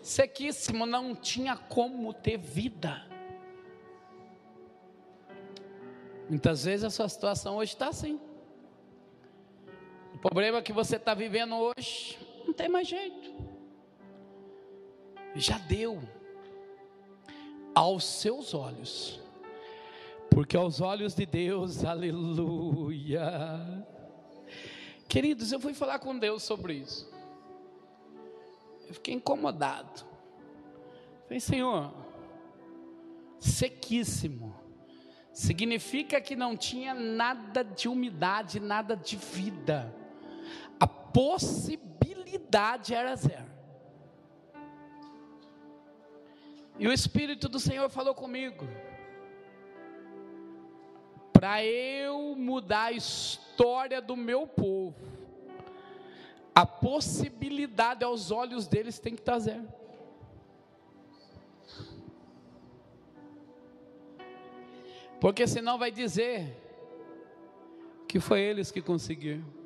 sequíssimo, 0.00 0.86
não 0.86 1.16
tinha 1.16 1.56
como 1.56 2.14
ter 2.14 2.38
vida. 2.38 3.04
Muitas 6.30 6.64
vezes 6.64 6.84
a 6.84 6.90
sua 6.90 7.08
situação 7.08 7.56
hoje 7.56 7.72
está 7.72 7.88
assim. 7.88 8.20
O 10.14 10.18
problema 10.18 10.62
que 10.62 10.72
você 10.72 10.96
está 10.96 11.12
vivendo 11.12 11.56
hoje, 11.56 12.18
não 12.46 12.52
tem 12.52 12.68
mais 12.68 12.86
jeito 12.86 13.37
já 15.40 15.58
deu 15.58 16.00
aos 17.74 18.04
seus 18.04 18.54
olhos, 18.54 19.20
Porque 20.30 20.56
aos 20.56 20.80
olhos 20.80 21.14
de 21.14 21.24
Deus, 21.24 21.84
aleluia. 21.84 23.86
Queridos, 25.08 25.52
eu 25.52 25.58
fui 25.58 25.72
falar 25.72 25.98
com 25.98 26.18
Deus 26.18 26.42
sobre 26.42 26.74
isso. 26.74 27.10
Eu 28.86 28.94
fiquei 28.94 29.14
incomodado. 29.14 30.04
Falei, 31.24 31.40
Senhor, 31.40 31.92
sequíssimo. 33.38 34.54
Significa 35.32 36.20
que 36.20 36.36
não 36.36 36.56
tinha 36.56 36.94
nada 36.94 37.64
de 37.64 37.88
umidade, 37.88 38.60
nada 38.60 38.96
de 38.96 39.16
vida. 39.16 39.94
A 40.78 40.86
possibilidade 40.86 42.94
era 42.94 43.16
zero. 43.16 43.57
E 46.78 46.86
o 46.86 46.92
Espírito 46.92 47.48
do 47.48 47.58
Senhor 47.58 47.88
falou 47.90 48.14
comigo 48.14 48.66
para 51.32 51.64
eu 51.64 52.34
mudar 52.36 52.86
a 52.86 52.92
história 52.92 54.00
do 54.02 54.16
meu 54.16 54.44
povo, 54.44 54.96
a 56.52 56.66
possibilidade 56.66 58.04
aos 58.04 58.32
olhos 58.32 58.66
deles 58.66 58.98
tem 58.98 59.14
que 59.14 59.20
estar 59.20 59.38
zero. 59.38 59.68
Porque 65.20 65.46
senão 65.46 65.78
vai 65.78 65.92
dizer 65.92 66.56
que 68.08 68.18
foi 68.18 68.40
eles 68.40 68.72
que 68.72 68.80
conseguiram. 68.80 69.57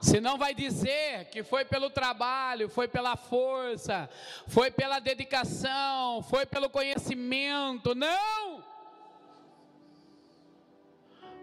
Senão 0.00 0.36
vai 0.38 0.54
dizer 0.54 1.26
que 1.30 1.42
foi 1.42 1.64
pelo 1.64 1.90
trabalho, 1.90 2.68
foi 2.68 2.86
pela 2.86 3.16
força, 3.16 4.08
foi 4.46 4.70
pela 4.70 4.98
dedicação, 4.98 6.22
foi 6.22 6.46
pelo 6.46 6.68
conhecimento. 6.70 7.94
Não! 7.94 8.76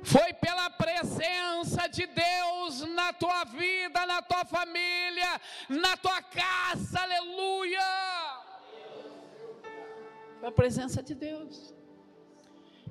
foi 0.03 0.33
pela 0.33 0.69
presença 0.69 1.87
de 1.87 2.05
Deus 2.05 2.81
na 2.89 3.13
tua 3.13 3.45
vida, 3.45 4.05
na 4.05 4.21
tua 4.21 4.43
família, 4.43 5.41
na 5.69 5.95
tua 5.95 6.21
casa, 6.21 6.99
aleluia. 6.99 7.79
Foi 10.39 10.49
a 10.49 10.51
presença 10.51 11.01
de 11.01 11.15
Deus. 11.15 11.73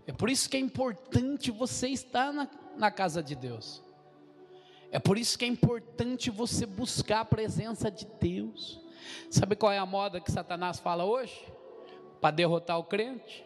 É 0.07 0.13
por 0.13 0.31
isso 0.31 0.49
que 0.49 0.57
é 0.57 0.61
importante 0.61 1.51
você 1.51 1.89
estar 1.89 2.33
na, 2.33 2.49
na 2.77 2.91
casa 2.91 3.23
de 3.23 3.37
Deus. 3.37 3.83
É 4.93 5.01
por 5.01 5.19
isso 5.19 5.37
que 5.37 5.45
é 5.45 5.49
importante 5.49 6.31
você 6.31 6.65
buscar 6.65 7.21
a 7.21 7.25
presença 7.25 7.91
de 7.91 8.07
Deus. 8.21 8.81
Sabe 9.29 9.57
qual 9.57 9.73
é 9.73 9.79
a 9.79 9.87
moda 9.87 10.21
que 10.21 10.31
Satanás 10.31 10.79
fala 10.79 11.05
hoje? 11.05 11.45
Para 12.21 12.31
derrotar 12.37 12.79
o 12.79 12.85
crente, 12.85 13.45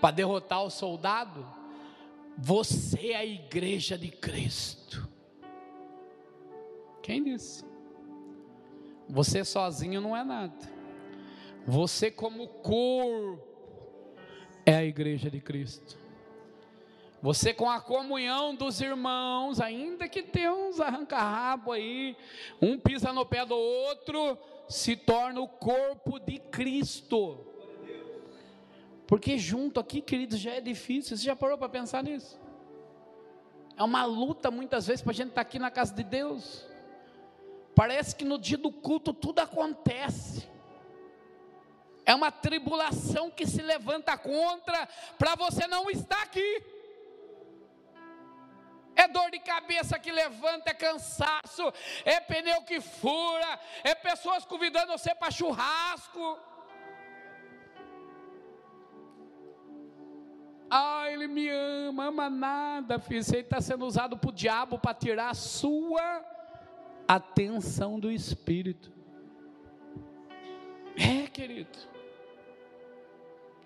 para 0.00 0.10
derrotar 0.10 0.64
o 0.64 0.70
soldado 0.70 1.62
você 2.36 3.10
é 3.10 3.16
a 3.16 3.24
igreja 3.24 3.98
de 3.98 4.08
Cristo. 4.08 5.08
Quem 7.02 7.22
disse? 7.22 7.64
Você 9.08 9.44
sozinho 9.44 10.00
não 10.00 10.16
é 10.16 10.24
nada. 10.24 10.72
Você, 11.66 12.10
como 12.10 12.48
corpo, 12.48 13.40
é 14.64 14.74
a 14.74 14.84
igreja 14.84 15.30
de 15.30 15.40
Cristo. 15.40 15.98
Você, 17.22 17.54
com 17.54 17.70
a 17.70 17.80
comunhão 17.80 18.52
dos 18.52 18.80
irmãos, 18.80 19.60
ainda 19.60 20.08
que 20.08 20.24
tenha 20.24 20.52
uns 20.52 20.80
arranca-rabo 20.80 21.70
aí, 21.70 22.16
um 22.60 22.76
pisa 22.76 23.12
no 23.12 23.24
pé 23.24 23.46
do 23.46 23.56
outro, 23.56 24.36
se 24.68 24.96
torna 24.96 25.40
o 25.40 25.46
corpo 25.46 26.18
de 26.18 26.40
Cristo. 26.40 27.46
Porque 29.06 29.38
junto 29.38 29.78
aqui, 29.78 30.00
queridos, 30.00 30.40
já 30.40 30.54
é 30.54 30.60
difícil. 30.60 31.16
Você 31.16 31.22
já 31.22 31.36
parou 31.36 31.56
para 31.56 31.68
pensar 31.68 32.02
nisso? 32.02 32.40
É 33.76 33.84
uma 33.84 34.04
luta 34.04 34.50
muitas 34.50 34.88
vezes 34.88 35.00
para 35.00 35.12
a 35.12 35.14
gente 35.14 35.28
estar 35.28 35.44
tá 35.44 35.48
aqui 35.48 35.60
na 35.60 35.70
casa 35.70 35.94
de 35.94 36.02
Deus. 36.02 36.66
Parece 37.72 38.16
que 38.16 38.24
no 38.24 38.36
dia 38.36 38.58
do 38.58 38.72
culto 38.72 39.12
tudo 39.12 39.38
acontece. 39.38 40.48
É 42.04 42.14
uma 42.16 42.32
tribulação 42.32 43.30
que 43.30 43.46
se 43.46 43.62
levanta 43.62 44.18
contra 44.18 44.88
para 45.16 45.36
você 45.36 45.68
não 45.68 45.88
estar 45.88 46.20
aqui. 46.20 46.71
É 49.12 49.20
dor 49.20 49.30
de 49.30 49.38
cabeça 49.38 49.98
que 49.98 50.10
levanta, 50.10 50.70
é 50.70 50.74
cansaço, 50.74 51.70
é 52.02 52.18
pneu 52.18 52.62
que 52.62 52.80
fura, 52.80 53.60
é 53.84 53.94
pessoas 53.94 54.42
convidando 54.46 54.92
você 54.92 55.14
para 55.14 55.30
churrasco. 55.30 56.38
Ah, 60.70 61.10
ele 61.10 61.26
me 61.26 61.46
ama, 61.50 62.06
ama 62.06 62.30
nada, 62.30 62.98
filho. 62.98 63.22
Você 63.22 63.40
está 63.40 63.60
sendo 63.60 63.84
usado 63.84 64.16
para 64.16 64.30
o 64.30 64.32
diabo 64.32 64.78
para 64.78 64.94
tirar 64.94 65.28
a 65.28 65.34
sua 65.34 66.24
atenção 67.06 68.00
do 68.00 68.10
Espírito. 68.10 68.90
É, 70.96 71.26
querido. 71.28 71.78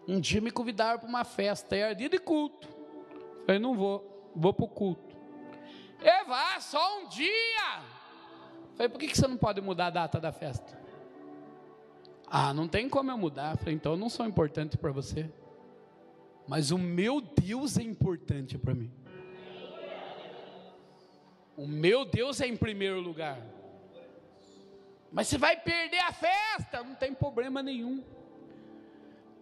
Um 0.08 0.18
dia 0.18 0.40
me 0.40 0.50
convidaram 0.50 0.98
para 0.98 1.08
uma 1.08 1.22
festa, 1.22 1.76
era 1.76 1.94
dia 1.94 2.08
de 2.08 2.18
culto. 2.18 2.66
Eu 2.66 3.46
falei, 3.46 3.60
não 3.60 3.76
vou, 3.76 4.32
vou 4.34 4.52
para 4.52 4.64
o 4.64 4.68
culto. 4.68 5.05
E 6.00 6.24
vá, 6.24 6.60
só 6.60 7.00
um 7.00 7.08
dia. 7.08 7.82
Falei, 8.74 8.88
por 8.88 8.98
que 8.98 9.16
você 9.16 9.26
não 9.26 9.36
pode 9.36 9.60
mudar 9.60 9.86
a 9.86 9.90
data 9.90 10.20
da 10.20 10.32
festa? 10.32 10.78
Ah, 12.26 12.52
não 12.52 12.68
tem 12.68 12.88
como 12.88 13.10
eu 13.10 13.18
mudar. 13.18 13.56
Falei, 13.56 13.74
então 13.74 13.92
eu 13.92 13.98
não 13.98 14.08
sou 14.08 14.26
importante 14.26 14.76
para 14.76 14.92
você 14.92 15.30
mas 16.46 16.70
o 16.70 16.78
meu 16.78 17.20
Deus 17.20 17.76
é 17.76 17.82
importante 17.82 18.56
para 18.56 18.74
mim. 18.74 18.90
O 21.56 21.66
meu 21.66 22.04
Deus 22.04 22.40
é 22.40 22.46
em 22.46 22.56
primeiro 22.56 23.00
lugar. 23.00 23.40
Mas 25.10 25.28
você 25.28 25.38
vai 25.38 25.56
perder 25.56 25.98
a 26.00 26.12
festa, 26.12 26.84
não 26.84 26.94
tem 26.94 27.14
problema 27.14 27.62
nenhum. 27.62 28.04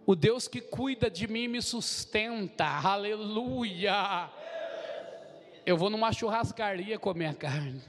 O 0.05 0.15
Deus 0.15 0.47
que 0.47 0.61
cuida 0.61 1.09
de 1.09 1.27
mim 1.27 1.47
me 1.47 1.61
sustenta, 1.61 2.65
aleluia. 2.65 4.29
Eu 5.65 5.75
vou 5.75 5.89
numa 5.89 6.13
churrascaria 6.13 6.99
comer 6.99 7.33
carne, 7.35 7.81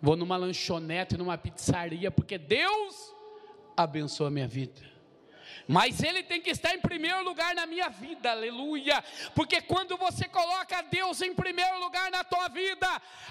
vou 0.00 0.14
numa 0.14 0.36
lanchonete, 0.36 1.16
numa 1.16 1.38
pizzaria, 1.38 2.10
porque 2.10 2.36
Deus 2.36 3.14
abençoa 3.74 4.28
a 4.28 4.30
minha 4.30 4.46
vida. 4.46 4.92
Mas 5.66 6.02
Ele 6.02 6.22
tem 6.22 6.40
que 6.40 6.50
estar 6.50 6.74
em 6.74 6.80
primeiro 6.80 7.22
lugar 7.24 7.54
na 7.54 7.64
minha 7.64 7.88
vida, 7.88 8.30
aleluia, 8.30 9.02
porque 9.34 9.62
quando 9.62 9.96
você 9.96 10.28
coloca 10.28 10.82
Deus 10.82 11.22
em 11.22 11.34
primeiro 11.34 11.78
lugar 11.78 12.10
na 12.10 12.22
tua 12.24 12.48
vida, 12.48 12.86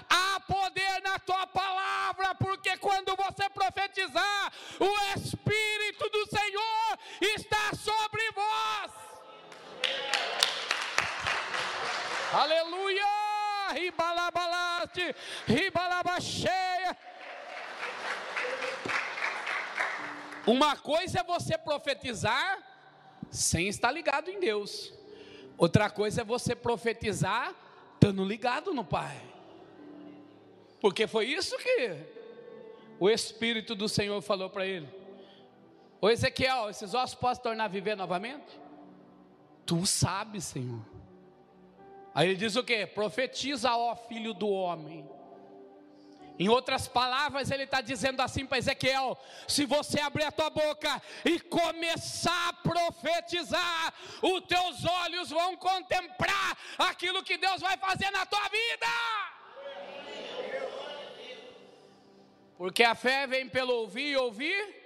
há 0.08 0.40
poder 0.40 1.02
na 1.02 1.18
tua 1.20 1.46
palavra, 1.46 2.34
porque 2.34 2.76
quando 2.78 3.14
você 3.14 3.48
profetizar, 3.50 4.52
o 4.80 5.18
Espírito 5.18 6.08
do 6.08 6.26
Senhor 6.26 6.98
está 7.20 7.76
sobre 7.76 8.22
vós, 8.32 8.92
aleluia, 12.32 13.21
ribalabalaste, 13.92 15.14
ribalabacheia. 15.46 16.96
Uma 20.46 20.76
coisa 20.76 21.20
é 21.20 21.24
você 21.24 21.56
profetizar 21.56 22.58
sem 23.30 23.68
estar 23.68 23.92
ligado 23.92 24.28
em 24.28 24.40
Deus. 24.40 24.92
Outra 25.56 25.88
coisa 25.88 26.22
é 26.22 26.24
você 26.24 26.54
profetizar 26.56 27.54
estando 27.94 28.24
ligado 28.24 28.74
no 28.74 28.84
Pai. 28.84 29.20
Porque 30.80 31.06
foi 31.06 31.26
isso 31.26 31.56
que 31.56 31.96
o 32.98 33.08
Espírito 33.08 33.74
do 33.74 33.88
Senhor 33.88 34.20
falou 34.20 34.50
para 34.50 34.66
ele. 34.66 34.88
Ô 36.00 36.10
Ezequiel, 36.10 36.68
esses 36.68 36.94
ossos 36.94 37.14
posso 37.14 37.40
tornar 37.40 37.66
a 37.66 37.68
viver 37.68 37.96
novamente? 37.96 38.60
Tu 39.64 39.86
sabes, 39.86 40.44
Senhor. 40.46 40.80
Aí 42.14 42.28
ele 42.28 42.36
diz 42.36 42.56
o 42.56 42.64
que? 42.64 42.86
Profetiza, 42.86 43.74
ó 43.74 43.96
filho 43.96 44.34
do 44.34 44.48
homem. 44.48 45.08
Em 46.38 46.48
outras 46.48 46.88
palavras, 46.88 47.50
ele 47.50 47.64
está 47.64 47.80
dizendo 47.80 48.20
assim 48.20 48.44
para 48.44 48.58
Ezequiel: 48.58 49.18
se 49.46 49.64
você 49.64 50.00
abrir 50.00 50.24
a 50.24 50.32
tua 50.32 50.50
boca 50.50 51.00
e 51.24 51.38
começar 51.38 52.48
a 52.48 52.52
profetizar, 52.54 53.94
os 54.20 54.40
teus 54.46 54.84
olhos 54.84 55.30
vão 55.30 55.56
contemplar 55.56 56.58
aquilo 56.78 57.22
que 57.22 57.36
Deus 57.36 57.60
vai 57.60 57.76
fazer 57.76 58.10
na 58.10 58.26
tua 58.26 58.48
vida. 58.48 58.86
Porque 62.56 62.82
a 62.82 62.94
fé 62.94 63.26
vem 63.26 63.48
pelo 63.48 63.74
ouvir 63.74 64.12
e 64.12 64.16
ouvir. 64.16 64.82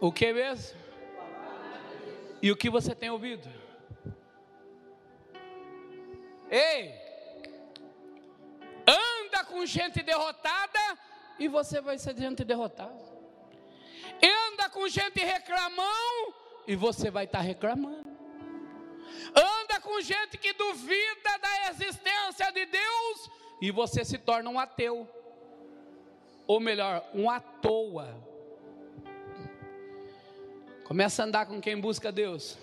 O 0.00 0.12
que 0.12 0.32
mesmo? 0.32 0.78
E 2.40 2.52
o 2.52 2.56
que 2.56 2.70
você 2.70 2.94
tem 2.94 3.10
ouvido? 3.10 3.67
Ei! 6.50 7.08
anda 9.38 9.44
com 9.44 9.64
gente 9.66 10.02
derrotada 10.02 10.98
e 11.38 11.46
você 11.46 11.80
vai 11.80 11.98
ser 11.98 12.16
gente 12.16 12.44
derrotada. 12.44 13.08
Anda 14.22 14.68
com 14.70 14.88
gente 14.88 15.20
reclamão 15.20 16.34
e 16.66 16.74
você 16.74 17.10
vai 17.10 17.24
estar 17.24 17.40
reclamando. 17.40 18.08
anda 19.34 19.80
com 19.80 20.00
gente 20.00 20.36
que 20.38 20.52
duvida 20.52 21.38
da 21.40 21.70
existência 21.70 22.50
de 22.52 22.66
Deus 22.66 23.30
e 23.60 23.70
você 23.70 24.04
se 24.04 24.18
torna 24.18 24.50
um 24.50 24.58
ateu. 24.58 25.08
Ou 26.46 26.58
melhor, 26.58 27.04
um 27.14 27.28
à 27.28 27.40
toa. 27.40 28.16
Começa 30.84 31.22
a 31.22 31.26
andar 31.26 31.46
com 31.46 31.60
quem 31.60 31.78
busca 31.78 32.10
Deus. 32.10 32.56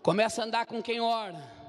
Começa 0.00 0.40
a 0.40 0.44
andar 0.44 0.66
com 0.66 0.80
quem 0.80 1.00
ora. 1.00 1.61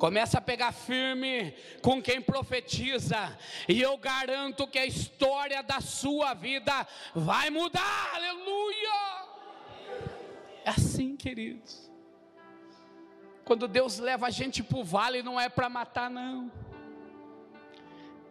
Começa 0.00 0.38
a 0.38 0.40
pegar 0.40 0.72
firme 0.72 1.54
com 1.82 2.00
quem 2.00 2.22
profetiza, 2.22 3.38
e 3.68 3.82
eu 3.82 3.98
garanto 3.98 4.66
que 4.66 4.78
a 4.78 4.86
história 4.86 5.62
da 5.62 5.82
sua 5.82 6.32
vida 6.32 6.88
vai 7.14 7.50
mudar, 7.50 8.14
aleluia. 8.14 9.26
É 10.64 10.70
assim, 10.70 11.14
queridos. 11.16 11.92
Quando 13.44 13.68
Deus 13.68 13.98
leva 13.98 14.28
a 14.28 14.30
gente 14.30 14.62
para 14.62 14.78
o 14.78 14.82
vale, 14.82 15.22
não 15.22 15.38
é 15.38 15.50
para 15.50 15.68
matar, 15.68 16.08
não. 16.08 16.50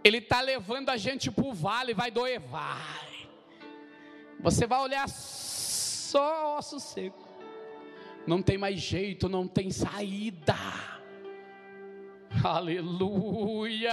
Ele 0.03 0.17
está 0.17 0.41
levando 0.41 0.89
a 0.89 0.97
gente 0.97 1.29
para 1.29 1.45
o 1.45 1.53
vale, 1.53 1.93
vai 1.93 2.09
doer, 2.09 2.39
vai. 2.39 3.27
Você 4.39 4.65
vai 4.65 4.79
olhar 4.79 5.07
só 5.07 6.57
osso 6.57 6.79
seco. 6.79 7.29
Não 8.25 8.41
tem 8.41 8.57
mais 8.57 8.79
jeito, 8.79 9.29
não 9.29 9.47
tem 9.47 9.69
saída. 9.69 10.55
Aleluia! 12.43 13.91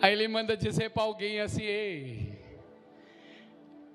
Aí 0.00 0.12
ele 0.12 0.26
manda 0.26 0.56
dizer 0.56 0.90
para 0.90 1.02
alguém 1.02 1.40
assim: 1.40 1.62
Ei, 1.62 2.38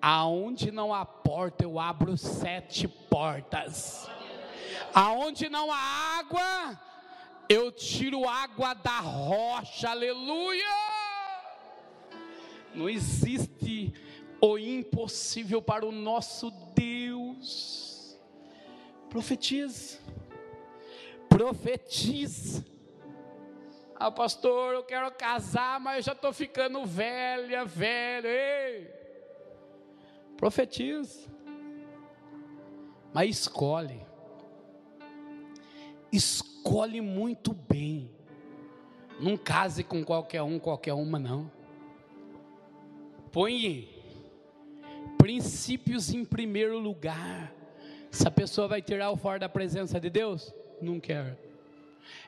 aonde 0.02 0.72
não 0.72 0.94
há 0.94 1.06
porta, 1.06 1.63
eu 1.63 1.80
abro 1.80 2.15
sete 2.18 2.88
portas. 2.88 4.08
Aonde 4.94 5.50
não 5.50 5.72
há 5.72 6.20
água, 6.20 6.80
eu 7.48 7.72
tiro 7.72 8.28
água 8.28 8.74
da 8.76 9.00
rocha. 9.00 9.89
Aleluia! 9.89 10.65
Não 12.76 12.88
existe 12.88 13.92
o 14.39 14.58
impossível 14.58 15.62
para 15.62 15.86
o 15.86 15.92
nosso 15.92 16.52
Deus. 16.76 18.18
Profetiza 19.10 20.00
profetiza. 21.39 22.65
Ah, 23.95 24.12
pastor, 24.12 24.73
eu 24.73 24.84
quero 24.84 25.10
casar, 25.12 25.80
mas 25.80 25.95
eu 25.95 26.02
já 26.04 26.12
estou 26.12 26.34
ficando 26.34 26.86
velha, 26.86 27.63
velho. 27.63 28.28
Ei, 28.28 28.88
profetiza. 30.36 31.30
Mas 33.13 33.30
escolhe. 33.30 34.06
Escolhe 36.12 36.99
muito 36.99 37.54
bem. 37.54 38.12
Não 39.17 39.38
case 39.38 39.82
com 39.82 40.04
qualquer 40.04 40.41
um, 40.41 40.60
qualquer 40.60 40.93
uma, 40.93 41.17
não. 41.17 41.49
Põe 43.32 43.88
princípios 45.17 46.13
em 46.13 46.25
primeiro 46.25 46.78
lugar. 46.80 47.54
Essa 48.12 48.30
pessoa 48.30 48.67
vai 48.67 48.82
tirar 48.82 49.10
o 49.12 49.15
fora 49.15 49.39
da 49.39 49.47
presença 49.47 50.02
de 50.02 50.10
Deus? 50.10 50.54
Não 50.82 51.00
quero. 51.00 51.38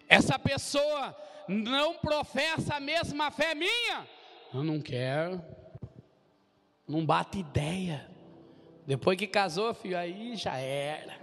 Essa 0.07 0.37
pessoa 0.37 1.15
não 1.47 1.95
professa 1.95 2.75
a 2.75 2.79
mesma 2.79 3.31
fé 3.31 3.55
minha? 3.55 4.07
Eu 4.53 4.63
não 4.63 4.81
quero. 4.81 5.41
Não 6.87 7.05
bate 7.05 7.39
ideia. 7.39 8.09
Depois 8.85 9.17
que 9.17 9.27
casou, 9.27 9.73
filho, 9.73 9.97
aí 9.97 10.35
já 10.35 10.57
era. 10.57 11.17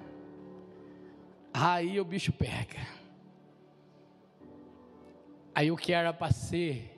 Aí 1.52 2.00
o 2.00 2.04
bicho 2.04 2.32
pega. 2.32 2.86
Aí 5.54 5.70
o 5.70 5.76
que 5.76 5.92
era 5.92 6.12
para 6.12 6.32
ser 6.32 6.96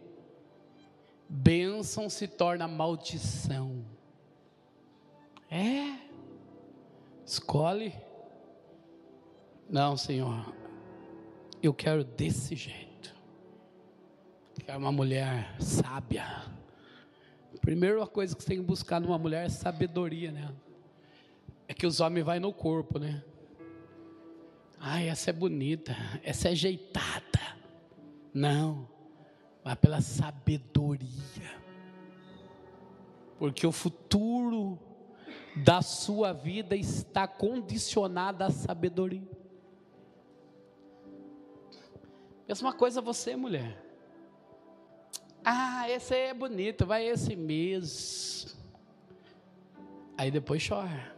bênção 1.29 2.11
se 2.11 2.29
torna 2.29 2.69
maldição. 2.69 3.85
É. 5.51 5.99
Escolhe. 7.25 7.95
Não, 9.71 9.97
Senhor, 9.97 10.53
eu 11.63 11.73
quero 11.73 12.03
desse 12.03 12.57
jeito. 12.57 13.15
Quero 14.67 14.81
uma 14.81 14.91
mulher 14.91 15.55
sábia. 15.61 16.27
Primeiro, 17.61 18.03
a 18.03 18.07
coisa 18.07 18.35
que 18.35 18.43
você 18.43 18.49
tem 18.49 18.59
que 18.59 18.65
buscar 18.65 19.01
numa 19.01 19.17
mulher 19.17 19.47
é 19.47 19.49
sabedoria, 19.49 20.33
né? 20.33 20.53
É 21.69 21.73
que 21.73 21.87
os 21.87 22.01
homens 22.01 22.25
vão 22.25 22.41
no 22.41 22.53
corpo, 22.53 22.99
né? 22.99 23.23
Ai, 24.81 25.09
essa 25.09 25.31
é 25.31 25.33
bonita, 25.33 25.95
essa 26.25 26.49
é 26.49 26.51
ajeitada. 26.51 27.57
Não, 28.35 28.89
vai 29.63 29.77
pela 29.77 30.01
sabedoria. 30.01 31.61
Porque 33.39 33.65
o 33.65 33.71
futuro 33.73 34.81
da 35.55 35.81
sua 35.81 36.33
vida 36.33 36.75
está 36.75 37.29
condicionado 37.29 38.43
à 38.43 38.51
sabedoria. 38.51 39.40
Mesma 42.51 42.73
coisa 42.73 43.01
você, 43.01 43.37
mulher. 43.37 43.81
Ah, 45.45 45.89
esse 45.89 46.13
aí 46.13 46.23
é 46.23 46.35
bonito, 46.35 46.85
vai 46.85 47.07
esse 47.07 47.37
mês. 47.37 48.59
Aí 50.19 50.33
depois 50.33 50.67
chora. 50.69 51.15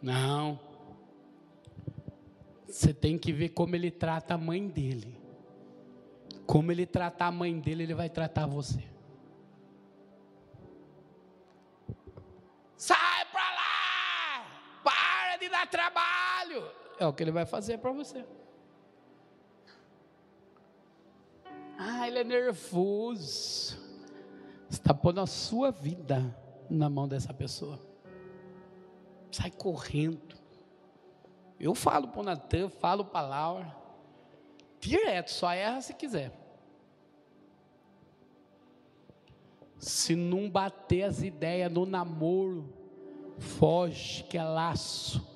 Não. 0.00 0.58
Você 2.66 2.94
tem 2.94 3.18
que 3.18 3.34
ver 3.34 3.50
como 3.50 3.76
ele 3.76 3.90
trata 3.90 4.32
a 4.32 4.38
mãe 4.38 4.66
dele. 4.66 5.14
Como 6.46 6.72
ele 6.72 6.86
tratar 6.86 7.26
a 7.26 7.30
mãe 7.30 7.60
dele, 7.60 7.82
ele 7.82 7.94
vai 7.94 8.08
tratar 8.08 8.46
você. 8.46 8.82
Sai 12.78 13.26
para 13.26 13.50
lá! 13.50 14.80
Para 14.82 15.36
de 15.36 15.50
dar 15.50 15.66
trabalho! 15.66 16.64
É 16.98 17.06
o 17.06 17.12
que 17.12 17.22
ele 17.22 17.30
vai 17.30 17.44
fazer 17.44 17.76
para 17.76 17.92
você. 17.92 18.24
Ah, 21.76 22.06
ele 22.06 22.20
é 22.20 22.24
nervoso. 22.24 23.78
Está 24.70 24.94
pondo 24.94 25.20
a 25.20 25.26
sua 25.26 25.70
vida 25.70 26.36
na 26.68 26.88
mão 26.88 27.08
dessa 27.08 27.32
pessoa. 27.32 27.78
Sai 29.30 29.50
correndo. 29.50 30.36
Eu 31.58 31.74
falo 31.74 32.08
para 32.08 32.20
o 32.20 32.24
Natan, 32.24 32.68
falo 32.68 33.04
para 33.04 33.26
Laura. 33.26 33.76
Direto, 34.80 35.30
só 35.30 35.52
erra 35.52 35.80
se 35.80 35.94
quiser. 35.94 36.32
Se 39.78 40.14
não 40.14 40.48
bater 40.48 41.02
as 41.02 41.22
ideias 41.22 41.70
no 41.70 41.84
namoro, 41.84 42.72
foge 43.38 44.24
que 44.24 44.38
é 44.38 44.44
laço. 44.44 45.26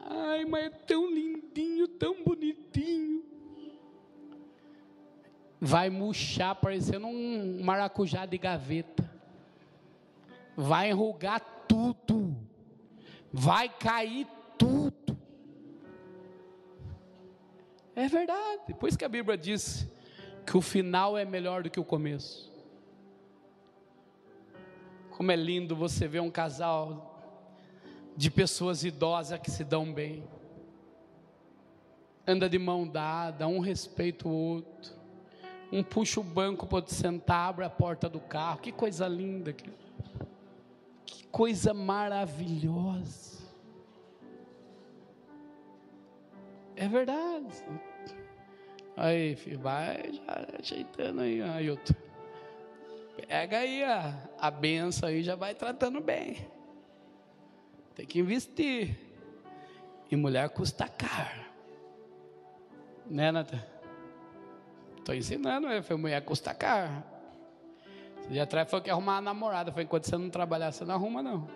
Ai, 0.00 0.44
mas 0.44 0.66
é 0.66 0.70
tão 0.70 1.10
lindinho, 1.10 1.88
tão 1.88 2.22
bonitinho 2.22 3.29
vai 5.60 5.90
murchar 5.90 6.54
parecendo 6.54 7.06
um 7.06 7.62
maracujá 7.62 8.24
de 8.24 8.38
gaveta, 8.38 9.08
vai 10.56 10.90
enrugar 10.90 11.40
tudo, 11.68 12.34
vai 13.30 13.68
cair 13.68 14.26
tudo. 14.56 15.18
É 17.94 18.08
verdade, 18.08 18.72
por 18.72 18.88
isso 18.88 18.96
que 18.96 19.04
a 19.04 19.08
Bíblia 19.08 19.36
diz 19.36 19.86
que 20.46 20.56
o 20.56 20.62
final 20.62 21.18
é 21.18 21.24
melhor 21.24 21.62
do 21.62 21.68
que 21.68 21.78
o 21.78 21.84
começo. 21.84 22.50
Como 25.10 25.30
é 25.30 25.36
lindo 25.36 25.76
você 25.76 26.08
ver 26.08 26.20
um 26.20 26.30
casal 26.30 27.06
de 28.16 28.30
pessoas 28.30 28.82
idosas 28.82 29.38
que 29.38 29.50
se 29.50 29.62
dão 29.62 29.92
bem, 29.92 30.24
anda 32.26 32.48
de 32.48 32.58
mão 32.58 32.88
dada, 32.88 33.46
um 33.46 33.60
respeita 33.60 34.26
o 34.26 34.32
outro 34.32 34.99
um 35.72 35.82
puxa 35.82 36.20
o 36.20 36.24
banco 36.24 36.66
para 36.66 36.86
sentar, 36.86 37.48
abre 37.48 37.64
a 37.64 37.70
porta 37.70 38.08
do 38.08 38.20
carro. 38.20 38.58
Que 38.58 38.72
coisa 38.72 39.06
linda. 39.06 39.52
Que, 39.52 39.70
que 41.06 41.26
coisa 41.28 41.72
maravilhosa. 41.72 43.40
É 46.74 46.88
verdade. 46.88 47.62
Aí, 48.96 49.36
filho, 49.36 49.58
vai 49.58 50.12
já 50.12 50.46
ajeitando 50.58 51.20
aí, 51.20 51.40
Ailton. 51.40 51.94
Pega 53.28 53.58
aí 53.58 53.84
a, 53.84 54.28
a 54.38 54.50
benção 54.50 55.08
aí, 55.08 55.22
já 55.22 55.36
vai 55.36 55.54
tratando 55.54 56.00
bem. 56.00 56.48
Tem 57.94 58.06
que 58.06 58.18
investir. 58.18 58.96
E 60.10 60.16
mulher 60.16 60.48
custa 60.48 60.88
caro. 60.88 61.44
Né, 63.06 63.30
Natan? 63.30 63.69
Estou 65.10 65.18
ensinando, 65.18 65.82
foi 65.82 65.96
mulher 65.96 66.24
custa 66.24 66.54
caro. 66.54 67.02
Esse 68.20 68.28
dia 68.28 68.44
atrás 68.44 68.70
foi 68.70 68.80
que 68.80 68.90
arrumar 68.90 69.14
uma 69.14 69.20
namorada. 69.20 69.72
Foi 69.72 69.82
enquanto 69.82 70.04
você 70.04 70.16
não 70.16 70.30
trabalhar, 70.30 70.70
você 70.70 70.84
não 70.84 70.94
arruma, 70.94 71.20
não. 71.20 71.48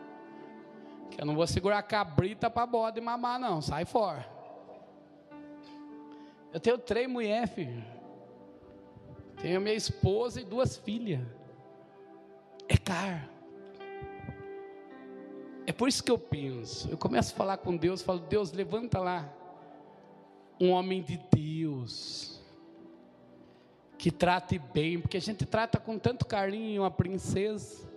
Que 1.09 1.21
eu 1.21 1.25
não 1.25 1.37
vou 1.37 1.47
segurar 1.47 1.81
cabrita 1.85 2.51
para 2.51 2.67
bode 2.67 3.01
mamar, 3.01 3.39
não. 3.39 3.61
Sai 3.61 3.85
fora. 3.85 4.29
Eu 6.53 6.59
tenho 6.59 6.77
três 6.79 7.09
mulheres, 7.09 7.49
filho. 7.51 7.85
Tenho 9.41 9.61
minha 9.61 9.77
esposa 9.77 10.41
e 10.41 10.45
duas 10.45 10.77
filhas. 10.77 11.25
É 12.69 12.77
caro. 12.77 13.23
É 15.65 15.73
por 15.73 15.89
isso 15.89 16.03
que 16.03 16.11
eu 16.11 16.19
penso. 16.19 16.89
Eu 16.91 16.99
começo 16.99 17.33
a 17.33 17.37
falar 17.37 17.59
com 17.59 17.77
Deus, 17.77 18.03
falo, 18.03 18.19
Deus, 18.19 18.51
levanta 18.51 18.99
lá 18.99 19.33
um 20.61 20.71
homem 20.71 21.01
de 21.03 21.19
Deus 21.31 22.34
que 24.05 24.11
trate 24.11 24.59
bem, 24.59 25.01
porque 25.01 25.17
a 25.17 25.21
gente 25.21 25.47
trata 25.47 25.81
com 25.81 25.99
tanto 25.99 26.27
carinho 26.27 26.83
uma 26.83 26.91
princesa. 26.91 27.91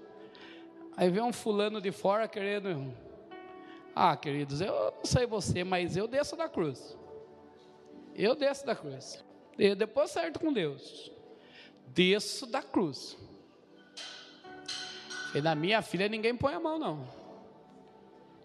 Aí 0.95 1.09
vem 1.09 1.21
um 1.21 1.33
fulano 1.33 1.81
de 1.81 1.91
fora 1.91 2.29
querendo. 2.29 2.93
Ah, 3.93 4.15
queridos, 4.15 4.61
eu 4.61 4.73
não 4.73 5.03
sei 5.03 5.25
você, 5.25 5.65
mas 5.65 5.97
eu 5.97 6.07
desço 6.07 6.37
da 6.37 6.47
cruz. 6.47 6.97
Eu 8.15 8.35
desço 8.35 8.65
da 8.65 8.73
cruz. 8.73 9.21
E 9.59 9.75
depois 9.75 10.09
certo 10.09 10.39
com 10.39 10.53
Deus. 10.53 11.11
Desço 11.87 12.45
da 12.45 12.61
cruz. 12.61 13.17
E 15.35 15.41
na 15.41 15.55
minha 15.55 15.81
filha 15.81 16.07
ninguém 16.07 16.37
põe 16.37 16.53
a 16.53 16.59
mão, 16.61 16.79
não. 16.79 17.05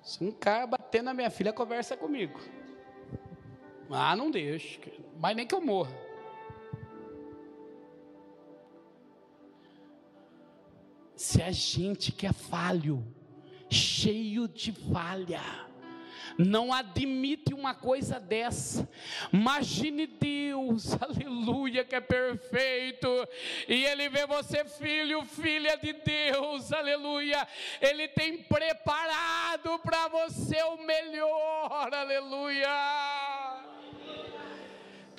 Se 0.03 0.25
um 0.25 0.33
cara 0.33 0.67
bater 0.67 1.01
na 1.01 1.15
minha 1.15 1.31
filha, 1.31 1.53
conversa 1.53 1.97
comigo. 1.97 2.41
Ah, 3.89 4.17
não 4.17 4.33
deixo. 4.33 4.81
Mas 5.21 5.37
nem 5.37 5.47
que 5.47 5.55
eu 5.55 5.61
morra. 5.61 6.12
Se 11.23 11.41
a 11.41 11.53
gente 11.53 12.11
que 12.11 12.27
é 12.27 12.33
falho, 12.33 13.07
cheio 13.71 14.49
de 14.49 14.73
falha, 14.73 15.41
não 16.37 16.73
admite 16.73 17.55
uma 17.55 17.75
coisa 17.77 18.19
dessa. 18.19 18.89
Imagine 19.33 20.09
Deus, 20.09 20.95
aleluia, 21.01 21.85
que 21.85 21.95
é 21.95 22.01
perfeito, 22.01 23.09
e 23.69 23.85
Ele 23.85 24.09
vê 24.09 24.27
você, 24.27 24.65
filho, 24.65 25.25
filha 25.25 25.77
de 25.77 25.93
Deus, 25.93 26.73
aleluia. 26.73 27.47
Ele 27.81 28.09
tem 28.09 28.39
preparado 28.39 29.79
para 29.79 30.09
você 30.09 30.61
o 30.61 30.79
melhor, 30.79 31.95
aleluia. 31.95 33.12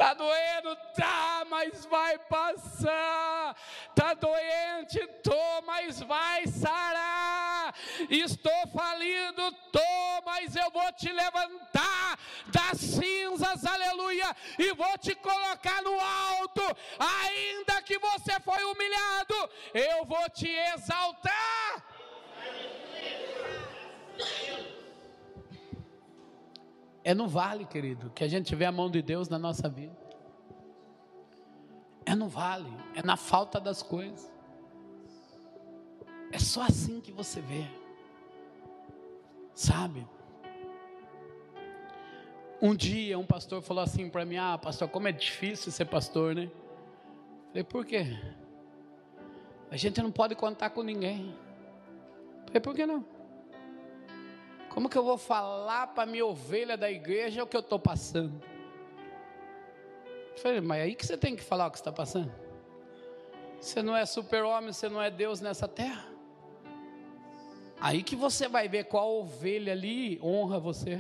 Está 0.04 0.16
doendo? 0.16 0.76
Tá, 0.94 1.46
mas 1.50 1.86
vai 1.86 2.20
passar. 2.20 3.56
Está 3.88 4.14
doente? 4.14 5.00
Tô, 5.24 5.62
mas 5.66 6.02
vai 6.02 6.46
sarar. 6.46 7.74
Estou 8.10 8.68
falido? 8.74 9.50
Tô, 9.72 10.22
mas 10.26 10.58
eu 10.58 10.70
vou 10.72 10.92
te 10.92 11.10
levantar 11.10 12.20
das 12.48 12.82
cinzas, 12.82 13.66
aleluia, 13.66 14.36
e 14.60 14.74
vou 14.74 14.98
te 14.98 15.16
colocar 15.16 15.82
no 15.82 15.98
alto. 15.98 16.62
Ainda 17.00 17.82
que 17.82 17.98
você 17.98 18.42
foi 18.42 18.62
humilhado, 18.62 19.50
eu 19.74 20.04
vou 20.04 20.30
te 20.32 20.50
exaltar. 20.50 21.82
É 27.04 27.14
no 27.14 27.28
vale, 27.28 27.66
querido, 27.66 28.10
que 28.12 28.24
a 28.24 28.28
gente 28.28 28.56
vê 28.56 28.66
a 28.66 28.72
mão 28.72 28.90
de 28.90 29.02
Deus 29.02 29.28
na 29.28 29.38
nossa 29.38 29.68
vida. 29.68 29.96
É 32.06 32.16
no 32.16 32.28
vale, 32.28 32.70
é 32.96 33.02
na 33.04 33.18
falta 33.18 33.60
das 33.60 33.82
coisas. 33.82 34.32
É 36.32 36.40
só 36.40 36.64
assim 36.64 37.02
que 37.02 37.12
você 37.12 37.42
vê. 37.42 37.66
Sabe? 39.54 40.08
Um 42.62 42.74
dia 42.74 43.20
um 43.20 43.26
pastor 43.26 43.62
falou 43.62 43.84
assim 43.84 44.10
para 44.10 44.26
mim: 44.26 44.38
Ah, 44.38 44.58
pastor, 44.58 44.88
como 44.88 45.08
é 45.08 45.12
difícil 45.12 45.72
ser 45.72 45.86
pastor, 45.86 46.34
né? 46.34 46.50
Falei, 47.50 47.64
por 47.64 47.86
quê? 47.86 48.18
A 49.70 49.76
gente 49.76 50.02
não 50.02 50.12
pode 50.12 50.34
contar 50.34 50.70
com 50.70 50.82
ninguém. 50.82 51.36
Falei, 52.48 52.62
por 52.62 52.74
que 52.74 52.86
não? 52.86 53.06
Como 54.74 54.90
que 54.90 54.98
eu 54.98 55.04
vou 55.04 55.20
falar 55.20 55.88
para 55.88 56.04
minha 56.08 56.26
ovelha 56.26 56.76
da 56.76 56.90
igreja 56.90 57.44
o 57.44 57.48
que 57.48 57.56
eu 57.56 57.62
estou 57.62 57.78
passando? 57.78 58.42
Eu 60.32 60.38
falei, 60.42 60.62
mas 60.62 60.82
aí 60.82 60.96
que 60.96 61.06
você 61.06 61.16
tem 61.16 61.36
que 61.36 61.44
falar 61.44 61.68
o 61.68 61.72
que 61.72 61.78
está 61.78 61.92
passando. 61.92 62.34
Você 63.62 63.84
não 63.84 63.96
é 63.96 64.04
super-homem, 64.04 64.74
você 64.74 64.90
não 64.90 65.00
é 65.00 65.12
Deus 65.12 65.40
nessa 65.40 65.68
terra. 65.68 66.08
Aí 67.80 68.02
que 68.02 68.16
você 68.16 68.48
vai 68.48 68.68
ver 68.68 68.86
qual 68.86 69.20
ovelha 69.20 69.74
ali 69.74 70.20
honra 70.24 70.60
você. 70.60 71.00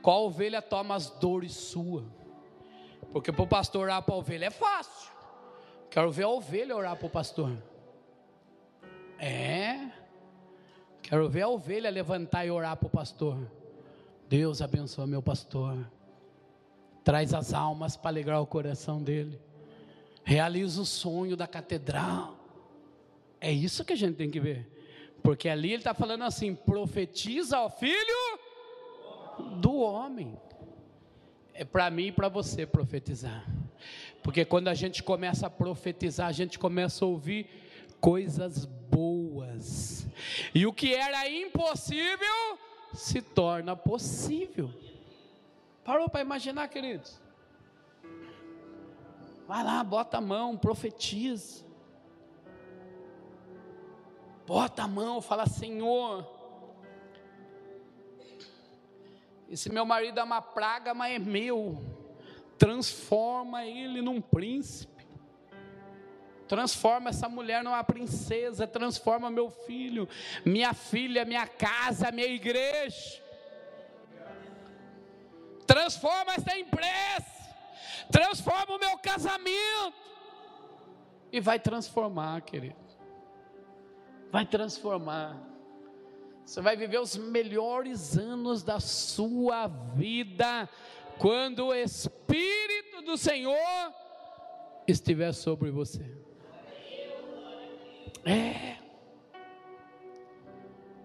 Qual 0.00 0.24
ovelha 0.24 0.62
toma 0.62 0.94
as 0.94 1.10
dores 1.10 1.52
suas. 1.52 2.04
Porque 3.12 3.30
para 3.30 3.42
o 3.42 3.46
pastor 3.46 3.82
orar 3.82 4.02
para 4.02 4.14
a 4.14 4.18
ovelha 4.18 4.46
é 4.46 4.50
fácil. 4.50 5.12
Quero 5.90 6.10
ver 6.10 6.22
a 6.22 6.28
ovelha 6.28 6.74
orar 6.74 6.96
para 6.96 7.06
o 7.06 7.10
pastor. 7.10 7.52
É. 9.18 10.01
Quero 11.12 11.28
ver 11.28 11.42
a 11.42 11.48
ovelha 11.48 11.90
levantar 11.90 12.46
e 12.46 12.50
orar 12.50 12.74
para 12.74 12.86
o 12.86 12.90
pastor. 12.90 13.36
Deus 14.30 14.62
abençoa 14.62 15.06
meu 15.06 15.20
pastor. 15.20 15.86
Traz 17.04 17.34
as 17.34 17.52
almas 17.52 17.98
para 17.98 18.12
alegrar 18.12 18.40
o 18.40 18.46
coração 18.46 19.02
dele. 19.02 19.38
Realiza 20.24 20.80
o 20.80 20.86
sonho 20.86 21.36
da 21.36 21.46
catedral. 21.46 22.34
É 23.38 23.52
isso 23.52 23.84
que 23.84 23.92
a 23.92 23.96
gente 23.96 24.16
tem 24.16 24.30
que 24.30 24.40
ver. 24.40 24.66
Porque 25.22 25.50
ali 25.50 25.68
ele 25.68 25.82
está 25.82 25.92
falando 25.92 26.24
assim: 26.24 26.54
profetiza 26.54 27.58
ao 27.58 27.68
filho 27.68 28.38
do 29.60 29.80
homem. 29.80 30.34
É 31.52 31.62
para 31.62 31.90
mim 31.90 32.06
e 32.06 32.12
para 32.12 32.30
você 32.30 32.64
profetizar. 32.64 33.46
Porque 34.22 34.46
quando 34.46 34.68
a 34.68 34.74
gente 34.74 35.02
começa 35.02 35.46
a 35.46 35.50
profetizar, 35.50 36.28
a 36.28 36.32
gente 36.32 36.58
começa 36.58 37.04
a 37.04 37.08
ouvir 37.08 37.50
coisas 38.02 38.66
boas. 38.66 40.04
E 40.52 40.66
o 40.66 40.72
que 40.72 40.92
era 40.92 41.30
impossível 41.30 42.58
se 42.92 43.22
torna 43.22 43.76
possível. 43.76 44.68
Parou 45.84 46.08
para 46.10 46.20
imaginar, 46.20 46.68
queridos? 46.68 47.20
Vai 49.46 49.62
lá, 49.62 49.82
bota 49.84 50.18
a 50.18 50.20
mão, 50.20 50.56
profetiza. 50.58 51.64
Bota 54.46 54.82
a 54.82 54.88
mão, 54.88 55.22
fala, 55.22 55.46
Senhor. 55.46 56.28
Esse 59.48 59.70
meu 59.70 59.86
marido 59.86 60.18
é 60.18 60.22
uma 60.24 60.42
praga, 60.42 60.92
mas 60.92 61.14
é 61.14 61.18
meu. 61.20 61.80
Transforma 62.58 63.64
ele 63.64 64.02
num 64.02 64.20
príncipe. 64.20 64.91
Transforma 66.52 67.08
essa 67.08 67.30
mulher 67.30 67.64
numa 67.64 67.82
princesa, 67.82 68.66
transforma 68.66 69.30
meu 69.30 69.48
filho, 69.48 70.06
minha 70.44 70.74
filha, 70.74 71.24
minha 71.24 71.46
casa, 71.46 72.12
minha 72.12 72.26
igreja. 72.26 73.22
Transforma 75.66 76.34
essa 76.34 76.54
empresa, 76.58 77.24
transforma 78.10 78.76
o 78.76 78.78
meu 78.78 78.98
casamento. 78.98 79.94
E 81.32 81.40
vai 81.40 81.58
transformar, 81.58 82.42
querido. 82.42 82.76
Vai 84.30 84.44
transformar. 84.44 85.42
Você 86.44 86.60
vai 86.60 86.76
viver 86.76 87.00
os 87.00 87.16
melhores 87.16 88.18
anos 88.18 88.62
da 88.62 88.78
sua 88.78 89.68
vida 89.68 90.68
quando 91.16 91.68
o 91.68 91.74
Espírito 91.74 93.00
do 93.06 93.16
Senhor 93.16 93.94
estiver 94.86 95.32
sobre 95.32 95.70
você. 95.70 96.20
É. 98.24 98.76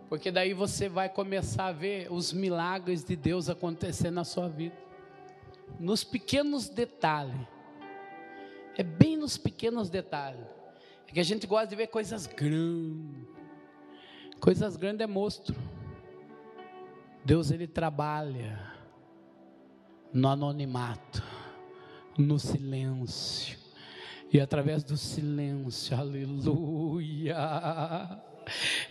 Porque 0.09 0.31
daí 0.31 0.53
você 0.53 0.87
vai 0.87 1.09
começar 1.09 1.67
a 1.67 1.71
ver 1.71 2.11
os 2.11 2.31
milagres 2.31 3.03
de 3.03 3.15
Deus 3.15 3.49
acontecer 3.49 4.09
na 4.09 4.23
sua 4.23 4.47
vida. 4.47 4.75
Nos 5.79 6.03
pequenos 6.03 6.69
detalhes. 6.69 7.47
É 8.77 8.83
bem 8.83 9.17
nos 9.17 9.37
pequenos 9.37 9.89
detalhes. 9.89 10.47
É 11.07 11.11
que 11.11 11.19
a 11.19 11.23
gente 11.23 11.45
gosta 11.45 11.67
de 11.67 11.75
ver 11.75 11.87
coisas 11.87 12.25
grandes. 12.25 13.27
Coisas 14.39 14.77
grandes 14.77 15.01
é 15.01 15.07
monstro. 15.07 15.55
Deus 17.25 17.51
ele 17.51 17.67
trabalha 17.67 18.73
no 20.13 20.29
anonimato, 20.29 21.21
no 22.17 22.39
silêncio 22.39 23.66
e 24.31 24.39
através 24.41 24.83
do 24.83 24.97
silêncio, 24.97 25.97
aleluia, 25.97 27.37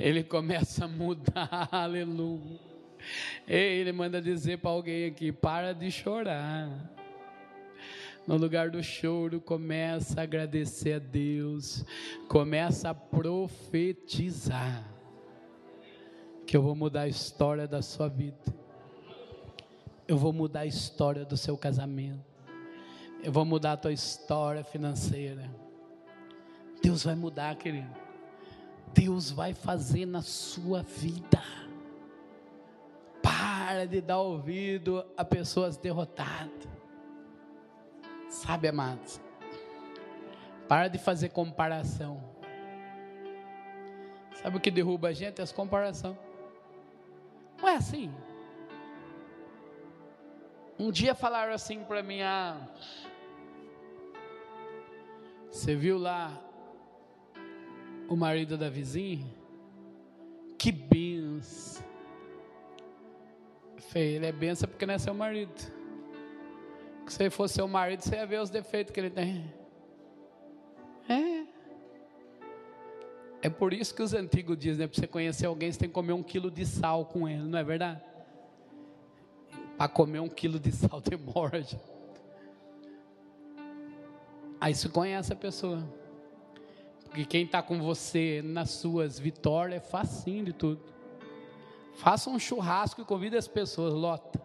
ele 0.01 0.25
começa 0.25 0.87
a 0.87 0.89
mudar, 0.89 1.69
aleluia. 1.73 2.61
Ele 3.47 3.93
manda 3.93 4.21
dizer 4.21 4.59
para 4.59 4.71
alguém 4.71 5.07
aqui: 5.07 5.31
para 5.31 5.73
de 5.73 5.91
chorar. 5.91 6.93
No 8.27 8.37
lugar 8.37 8.71
do 8.71 8.83
choro, 8.83 9.41
começa 9.41 10.21
a 10.21 10.25
agradecer 10.25 10.95
a 10.95 10.99
Deus, 10.99 11.85
começa 12.29 12.91
a 12.91 12.95
profetizar. 12.95 14.85
que 16.45 16.57
eu 16.57 16.63
vou 16.63 16.75
mudar 16.75 17.03
a 17.03 17.09
história 17.09 17.69
da 17.69 17.83
sua 17.83 18.09
vida. 18.09 18.55
Eu 20.09 20.17
vou 20.17 20.33
mudar 20.33 20.61
a 20.61 20.67
história 20.67 21.25
do 21.25 21.37
seu 21.37 21.57
casamento. 21.57 22.36
Eu 23.27 23.33
vou 23.33 23.45
mudar 23.45 23.73
a 23.73 23.77
tua 23.77 23.93
história 23.93 24.63
financeira. 24.63 25.51
Deus 26.81 27.03
vai 27.03 27.17
mudar, 27.17 27.57
querido. 27.57 27.93
Deus 28.95 29.33
vai 29.33 29.53
fazer 29.53 30.07
na 30.07 30.23
sua 30.23 30.85
vida. 30.85 31.43
Para 33.21 33.85
de 33.85 34.01
dar 34.01 34.21
ouvido 34.21 35.05
a 35.17 35.25
pessoas 35.25 35.77
derrotadas. 35.77 36.69
Sabe, 38.29 38.69
amados? 38.69 39.21
Para 40.69 40.87
de 40.87 40.97
fazer 40.97 41.31
comparação. 41.31 42.23
Sabe 44.41 44.57
o 44.57 44.61
que 44.61 44.71
derruba 44.71 45.09
a 45.09 45.13
gente? 45.13 45.43
As 45.43 45.51
comparações. 45.51 46.17
Não 47.61 47.69
é 47.69 47.75
assim. 47.75 48.15
Um 50.79 50.93
dia 50.93 51.13
falaram 51.13 51.53
assim 51.53 51.83
para 51.83 52.05
mim, 52.05 52.21
ah, 52.23 52.69
você 55.57 55.75
viu 55.75 55.97
lá 55.97 56.39
o 58.11 58.15
marido 58.15 58.59
da 58.59 58.69
vizinha? 58.69 59.27
Que 60.59 60.71
benção. 60.71 61.83
Ele 63.95 64.27
é 64.27 64.33
benção 64.33 64.69
porque 64.69 64.85
não 64.85 64.93
é 64.93 64.99
seu 64.99 65.15
marido. 65.15 65.59
Se 67.07 67.17
você 67.17 67.31
fosse 67.31 67.55
seu 67.55 67.67
marido, 67.67 68.03
você 68.03 68.17
ia 68.17 68.27
ver 68.27 68.43
os 68.43 68.51
defeitos 68.51 68.93
que 68.93 69.01
ele 69.01 69.09
tem. 69.09 69.51
É. 71.09 71.47
É 73.41 73.49
por 73.49 73.73
isso 73.73 73.95
que 73.95 74.03
os 74.03 74.13
antigos 74.13 74.59
dizem, 74.59 74.81
né? 74.81 74.87
Para 74.87 75.01
você 75.01 75.07
conhecer 75.07 75.47
alguém, 75.47 75.73
você 75.73 75.79
tem 75.79 75.89
que 75.89 75.95
comer 75.95 76.13
um 76.13 76.23
quilo 76.23 76.51
de 76.51 76.67
sal 76.67 77.07
com 77.07 77.27
ele, 77.27 77.45
não 77.45 77.59
é 77.59 77.65
verdade? 77.65 78.03
Para 79.79 79.89
comer 79.89 80.21
um 80.21 80.29
quilo 80.29 80.61
de 80.61 80.71
sal 80.71 81.01
demora. 81.09 81.65
Aí 84.61 84.75
você 84.75 84.89
conhece 84.89 85.33
a 85.33 85.37
pessoa. 85.37 85.83
Porque 87.05 87.25
quem 87.25 87.45
está 87.45 87.63
com 87.63 87.81
você 87.81 88.43
nas 88.45 88.71
suas 88.71 89.19
vitórias 89.19 89.83
é 89.83 89.87
facinho 89.87 90.45
de 90.45 90.53
tudo. 90.53 90.81
Faça 91.97 92.29
um 92.29 92.39
churrasco 92.39 93.01
e 93.01 93.05
convide 93.05 93.37
as 93.37 93.49
pessoas, 93.49 93.95
lota. 93.95 94.41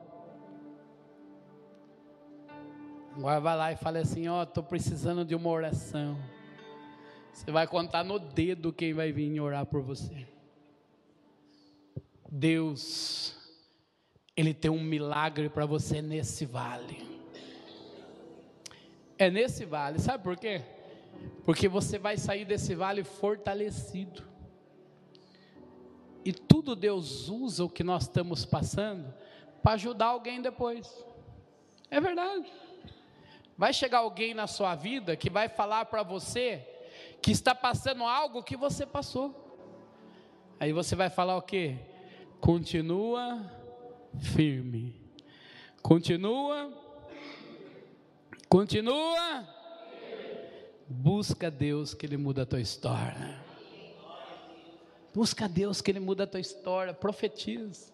Agora 3.16 3.40
vai 3.42 3.58
lá 3.58 3.72
e 3.74 3.76
fala 3.76 4.00
assim, 4.00 4.28
ó, 4.30 4.40
oh, 4.40 4.44
estou 4.44 4.64
precisando 4.64 5.26
de 5.26 5.36
uma 5.36 5.50
oração. 5.50 6.18
Você 7.34 7.52
vai 7.52 7.68
contar 7.68 8.04
no 8.04 8.20
dedo 8.20 8.72
quem 8.72 8.94
vai 8.94 9.12
vir 9.12 9.40
orar 9.42 9.66
por 9.66 9.82
você. 9.82 10.26
Deus, 12.30 13.36
Ele 14.36 14.54
tem 14.54 14.72
um 14.72 14.82
milagre 14.82 15.50
para 15.50 15.66
você 15.66 16.02
nesse 16.02 16.46
vale. 16.46 17.11
É 19.22 19.30
nesse 19.30 19.66
vale, 19.66 20.00
sabe 20.00 20.24
por 20.24 20.36
quê? 20.36 20.64
Porque 21.46 21.68
você 21.68 22.00
vai 22.00 22.18
sair 22.18 22.44
desse 22.44 22.74
vale 22.74 23.04
fortalecido. 23.04 24.24
E 26.26 26.34
tudo 26.34 26.76
Deus 26.76 27.30
usa 27.30 27.64
o 27.64 27.70
que 27.70 27.84
nós 27.84 28.06
estamos 28.06 28.46
passando 28.46 29.14
para 29.62 29.74
ajudar 29.74 30.08
alguém 30.08 30.42
depois. 30.42 31.06
É 31.92 32.02
verdade. 32.02 32.52
Vai 33.56 33.72
chegar 33.74 34.00
alguém 34.00 34.34
na 34.34 34.48
sua 34.48 34.74
vida 34.74 35.16
que 35.16 35.30
vai 35.30 35.48
falar 35.48 35.86
para 35.86 36.02
você 36.02 36.68
que 37.22 37.30
está 37.30 37.54
passando 37.54 38.04
algo 38.04 38.42
que 38.42 38.58
você 38.58 38.88
passou. 38.88 39.36
Aí 40.60 40.74
você 40.74 40.96
vai 40.96 41.12
falar 41.12 41.38
o 41.38 41.44
quê? 41.44 41.78
Continua 42.40 43.40
firme. 44.18 45.00
Continua. 45.80 46.91
Continua. 48.52 49.48
Busca 50.86 51.50
Deus 51.50 51.94
que 51.94 52.06
Ele 52.06 52.18
muda 52.18 52.42
a 52.42 52.46
tua 52.46 52.60
história. 52.60 53.40
Busca 55.16 55.48
Deus 55.48 55.80
que 55.80 55.90
Ele 55.90 56.02
muda 56.02 56.26
a 56.26 56.28
tua 56.28 56.42
história. 56.42 56.94
Profetiza. 56.94 57.94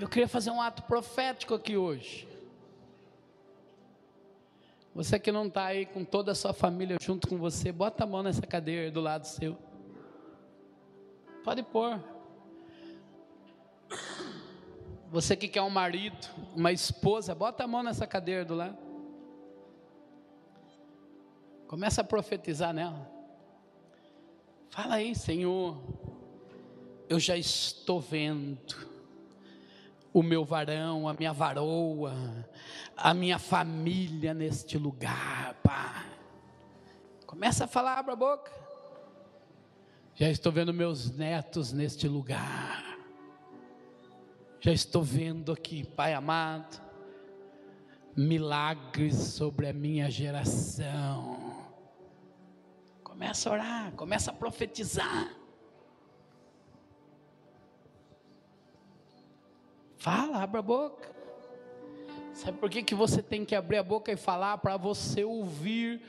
Eu 0.00 0.08
queria 0.08 0.26
fazer 0.26 0.50
um 0.50 0.60
ato 0.60 0.82
profético 0.82 1.54
aqui 1.54 1.76
hoje. 1.76 2.26
Você 4.92 5.20
que 5.20 5.30
não 5.30 5.46
está 5.46 5.66
aí 5.66 5.86
com 5.86 6.04
toda 6.04 6.32
a 6.32 6.34
sua 6.34 6.52
família 6.52 6.96
junto 7.00 7.28
com 7.28 7.38
você, 7.38 7.70
bota 7.70 8.02
a 8.02 8.06
mão 8.08 8.24
nessa 8.24 8.42
cadeira 8.42 8.90
do 8.90 9.00
lado 9.00 9.24
seu. 9.24 9.56
Pode 11.44 11.62
pôr. 11.62 12.02
Você 15.12 15.36
que 15.36 15.46
quer 15.46 15.62
um 15.62 15.70
marido, 15.70 16.26
uma 16.56 16.72
esposa, 16.72 17.36
bota 17.36 17.62
a 17.62 17.68
mão 17.68 17.84
nessa 17.84 18.04
cadeira 18.04 18.44
do 18.44 18.56
lado. 18.56 18.85
Começa 21.66 22.00
a 22.00 22.04
profetizar 22.04 22.72
nela. 22.72 23.10
Fala 24.70 24.96
aí, 24.96 25.14
Senhor. 25.14 25.80
Eu 27.08 27.18
já 27.18 27.36
estou 27.36 28.00
vendo 28.00 28.74
o 30.12 30.22
meu 30.22 30.44
varão, 30.44 31.08
a 31.08 31.14
minha 31.14 31.32
varoa, 31.32 32.14
a 32.96 33.12
minha 33.12 33.38
família 33.38 34.32
neste 34.32 34.78
lugar, 34.78 35.54
pá. 35.62 36.06
Começa 37.26 37.64
a 37.64 37.68
falar, 37.68 37.98
abra 37.98 38.14
a 38.14 38.16
boca. 38.16 38.50
Já 40.14 40.30
estou 40.30 40.50
vendo 40.50 40.72
meus 40.72 41.10
netos 41.10 41.72
neste 41.72 42.08
lugar. 42.08 42.96
Já 44.58 44.72
estou 44.72 45.02
vendo 45.02 45.52
aqui, 45.52 45.84
Pai 45.84 46.14
amado, 46.14 46.80
milagres 48.16 49.14
sobre 49.14 49.68
a 49.68 49.72
minha 49.72 50.10
geração. 50.10 51.45
Começa 53.16 53.48
a 53.48 53.52
orar, 53.54 53.92
começa 53.92 54.30
a 54.30 54.34
profetizar. 54.34 55.34
Fala, 59.96 60.42
abra 60.42 60.58
a 60.58 60.62
boca. 60.62 61.16
Sabe 62.34 62.58
por 62.58 62.68
que, 62.68 62.82
que 62.82 62.94
você 62.94 63.22
tem 63.22 63.42
que 63.42 63.54
abrir 63.54 63.78
a 63.78 63.82
boca 63.82 64.12
e 64.12 64.18
falar? 64.18 64.58
Para 64.58 64.76
você 64.76 65.24
ouvir 65.24 66.02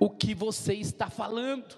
o 0.00 0.08
que 0.08 0.34
você 0.34 0.72
está 0.72 1.10
falando. 1.10 1.76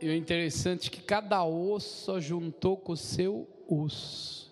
E 0.00 0.08
o 0.08 0.14
interessante 0.14 0.88
é 0.88 0.90
que 0.90 1.02
cada 1.02 1.44
osso 1.44 2.04
só 2.04 2.20
juntou 2.20 2.76
com 2.76 2.92
o 2.92 2.96
seu 2.96 3.46
osso. 3.68 4.50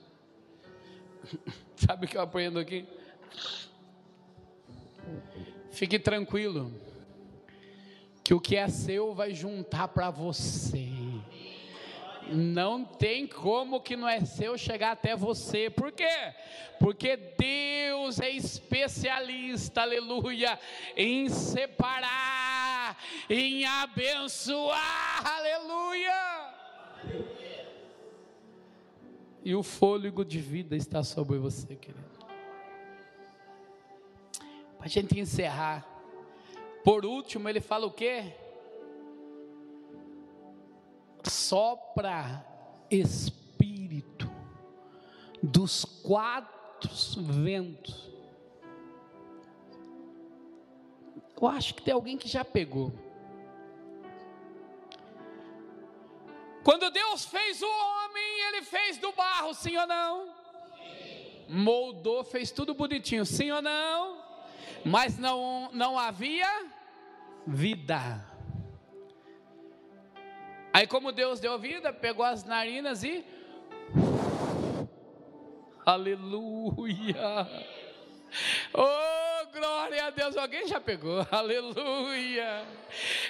Sabe 1.74 2.04
o 2.04 2.08
que 2.08 2.16
eu 2.16 2.20
aprendo 2.20 2.58
aqui? 2.58 2.87
Fique 5.70 5.98
tranquilo, 5.98 6.72
que 8.24 8.34
o 8.34 8.40
que 8.40 8.56
é 8.56 8.68
seu 8.68 9.14
vai 9.14 9.32
juntar 9.32 9.88
para 9.88 10.11
você. 10.11 10.88
Não 12.30 12.84
tem 12.84 13.26
como 13.26 13.80
que 13.80 13.96
não 13.96 14.08
é 14.08 14.20
seu 14.24 14.58
chegar 14.58 14.92
até 14.92 15.16
você. 15.16 15.70
Por 15.70 15.92
quê? 15.92 16.34
Porque 16.78 17.16
Deus 17.16 18.20
é 18.20 18.28
especialista, 18.30 19.80
aleluia, 19.82 20.58
em 20.96 21.28
separar, 21.28 22.58
em 23.28 23.64
abençoar, 23.64 25.26
aleluia. 25.26 26.54
E 29.44 29.54
o 29.54 29.62
fôlego 29.62 30.24
de 30.24 30.38
vida 30.40 30.76
está 30.76 31.02
sobre 31.02 31.38
você, 31.38 31.75
querido 31.77 32.08
para 34.79 34.87
a 34.87 34.88
gente 34.88 35.18
encerrar. 35.18 35.87
Por 36.85 37.04
último, 37.04 37.48
ele 37.48 37.60
fala 37.60 37.87
o 37.87 37.90
quê? 37.90 38.33
Sopra 41.25 42.46
espírito 42.88 44.31
dos 45.42 45.85
quatro 45.85 46.90
ventos. 47.20 48.08
Eu 51.40 51.48
acho 51.48 51.74
que 51.74 51.82
tem 51.82 51.94
alguém 51.94 52.16
que 52.16 52.28
já 52.28 52.44
pegou. 52.44 52.92
Quando 56.64 56.90
Deus 56.90 57.24
fez 57.24 57.62
o 57.62 57.66
homem, 57.66 58.40
ele 58.48 58.62
fez 58.62 58.98
do 58.98 59.12
barro, 59.12 59.54
sim 59.54 59.76
ou 59.76 59.86
não? 59.86 60.26
Sim. 60.26 61.46
Moldou, 61.48 62.24
fez 62.24 62.50
tudo 62.50 62.74
bonitinho, 62.74 63.24
sim 63.24 63.50
ou 63.50 63.62
não? 63.62 64.28
mas 64.84 65.18
não, 65.18 65.70
não 65.72 65.98
havia 65.98 66.66
vida. 67.46 68.24
Aí, 70.72 70.86
como 70.86 71.12
Deus 71.12 71.40
deu 71.40 71.58
vida, 71.58 71.92
pegou 71.92 72.24
as 72.24 72.44
narinas 72.44 73.02
e. 73.02 73.24
Aleluia! 75.84 77.48
Oh! 78.74 79.17
Glória 79.59 80.06
a 80.06 80.11
Deus. 80.11 80.37
Alguém 80.37 80.67
já 80.67 80.81
pegou? 80.81 81.27
Aleluia. 81.31 82.65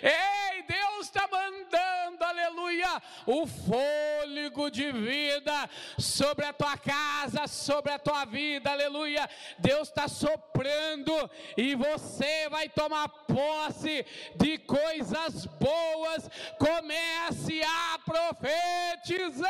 Ei, 0.03 0.63
Deus 0.63 1.07
está 1.07 1.27
mandando, 1.27 2.23
aleluia, 2.23 3.03
o 3.27 3.47
fôlego 3.47 4.71
de 4.71 4.93
vida 4.93 5.69
sobre 5.99 6.45
a 6.45 6.53
tua 6.53 6.77
casa, 6.77 7.47
sobre 7.47 7.93
a 7.93 7.99
tua 7.99 8.25
vida, 8.25 8.71
aleluia. 8.71 9.29
Deus 9.59 9.89
está 9.89 10.07
soprando 10.07 11.13
e 11.57 11.75
você 11.75 12.49
vai 12.51 12.69
tomar 12.69 13.09
posse 13.09 14.05
de 14.37 14.59
coisas 14.59 15.47
boas. 15.47 16.29
Comece 16.59 17.63
a 17.63 17.99
profetizar. 18.05 19.49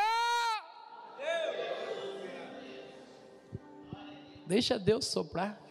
Deixa 4.47 4.79
Deus 4.79 5.05
soprar. 5.05 5.68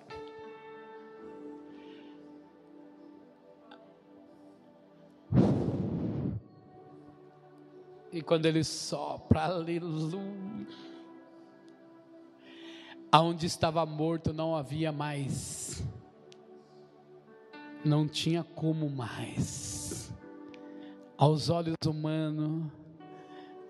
E 8.17 8.21
quando 8.23 8.47
ele 8.47 8.63
sopra, 8.63 9.43
aleluia. 9.43 10.65
Aonde 13.11 13.45
estava 13.45 13.85
morto 13.85 14.33
não 14.33 14.55
havia 14.55 14.91
mais. 14.91 15.83
Não 17.85 18.07
tinha 18.07 18.43
como 18.43 18.89
mais. 18.89 20.11
Aos 21.15 21.51
olhos 21.51 21.75
humanos, 21.85 22.71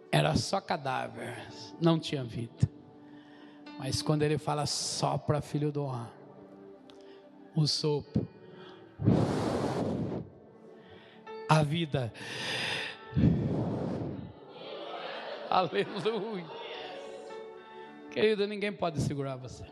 era 0.09 0.33
só 0.37 0.61
cadáver, 0.61 1.45
não 1.81 1.99
tinha 1.99 2.23
vida. 2.23 2.69
Mas 3.77 4.01
quando 4.01 4.23
ele 4.23 4.37
fala 4.37 4.65
sopra, 4.65 5.41
filho 5.41 5.73
do 5.73 5.83
homem, 5.83 6.07
o 7.53 7.67
sopro, 7.67 8.25
a 11.49 11.63
vida, 11.63 12.13
aleluia. 15.49 16.45
Querido, 18.11 18.47
ninguém 18.47 18.73
pode 18.73 18.99
segurar 19.01 19.35
você, 19.35 19.63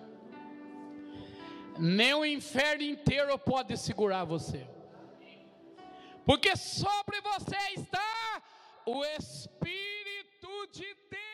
nem 1.80 2.14
o 2.14 2.26
inferno 2.26 2.84
inteiro 2.84 3.38
pode 3.40 3.76
segurar 3.78 4.24
você, 4.24 4.68
porque 6.26 6.56
sobre 6.56 7.20
você 7.22 7.58
está 7.76 8.44
o 8.86 9.04
Espírito 9.04 10.68
de 10.72 10.96
Deus 11.10 11.25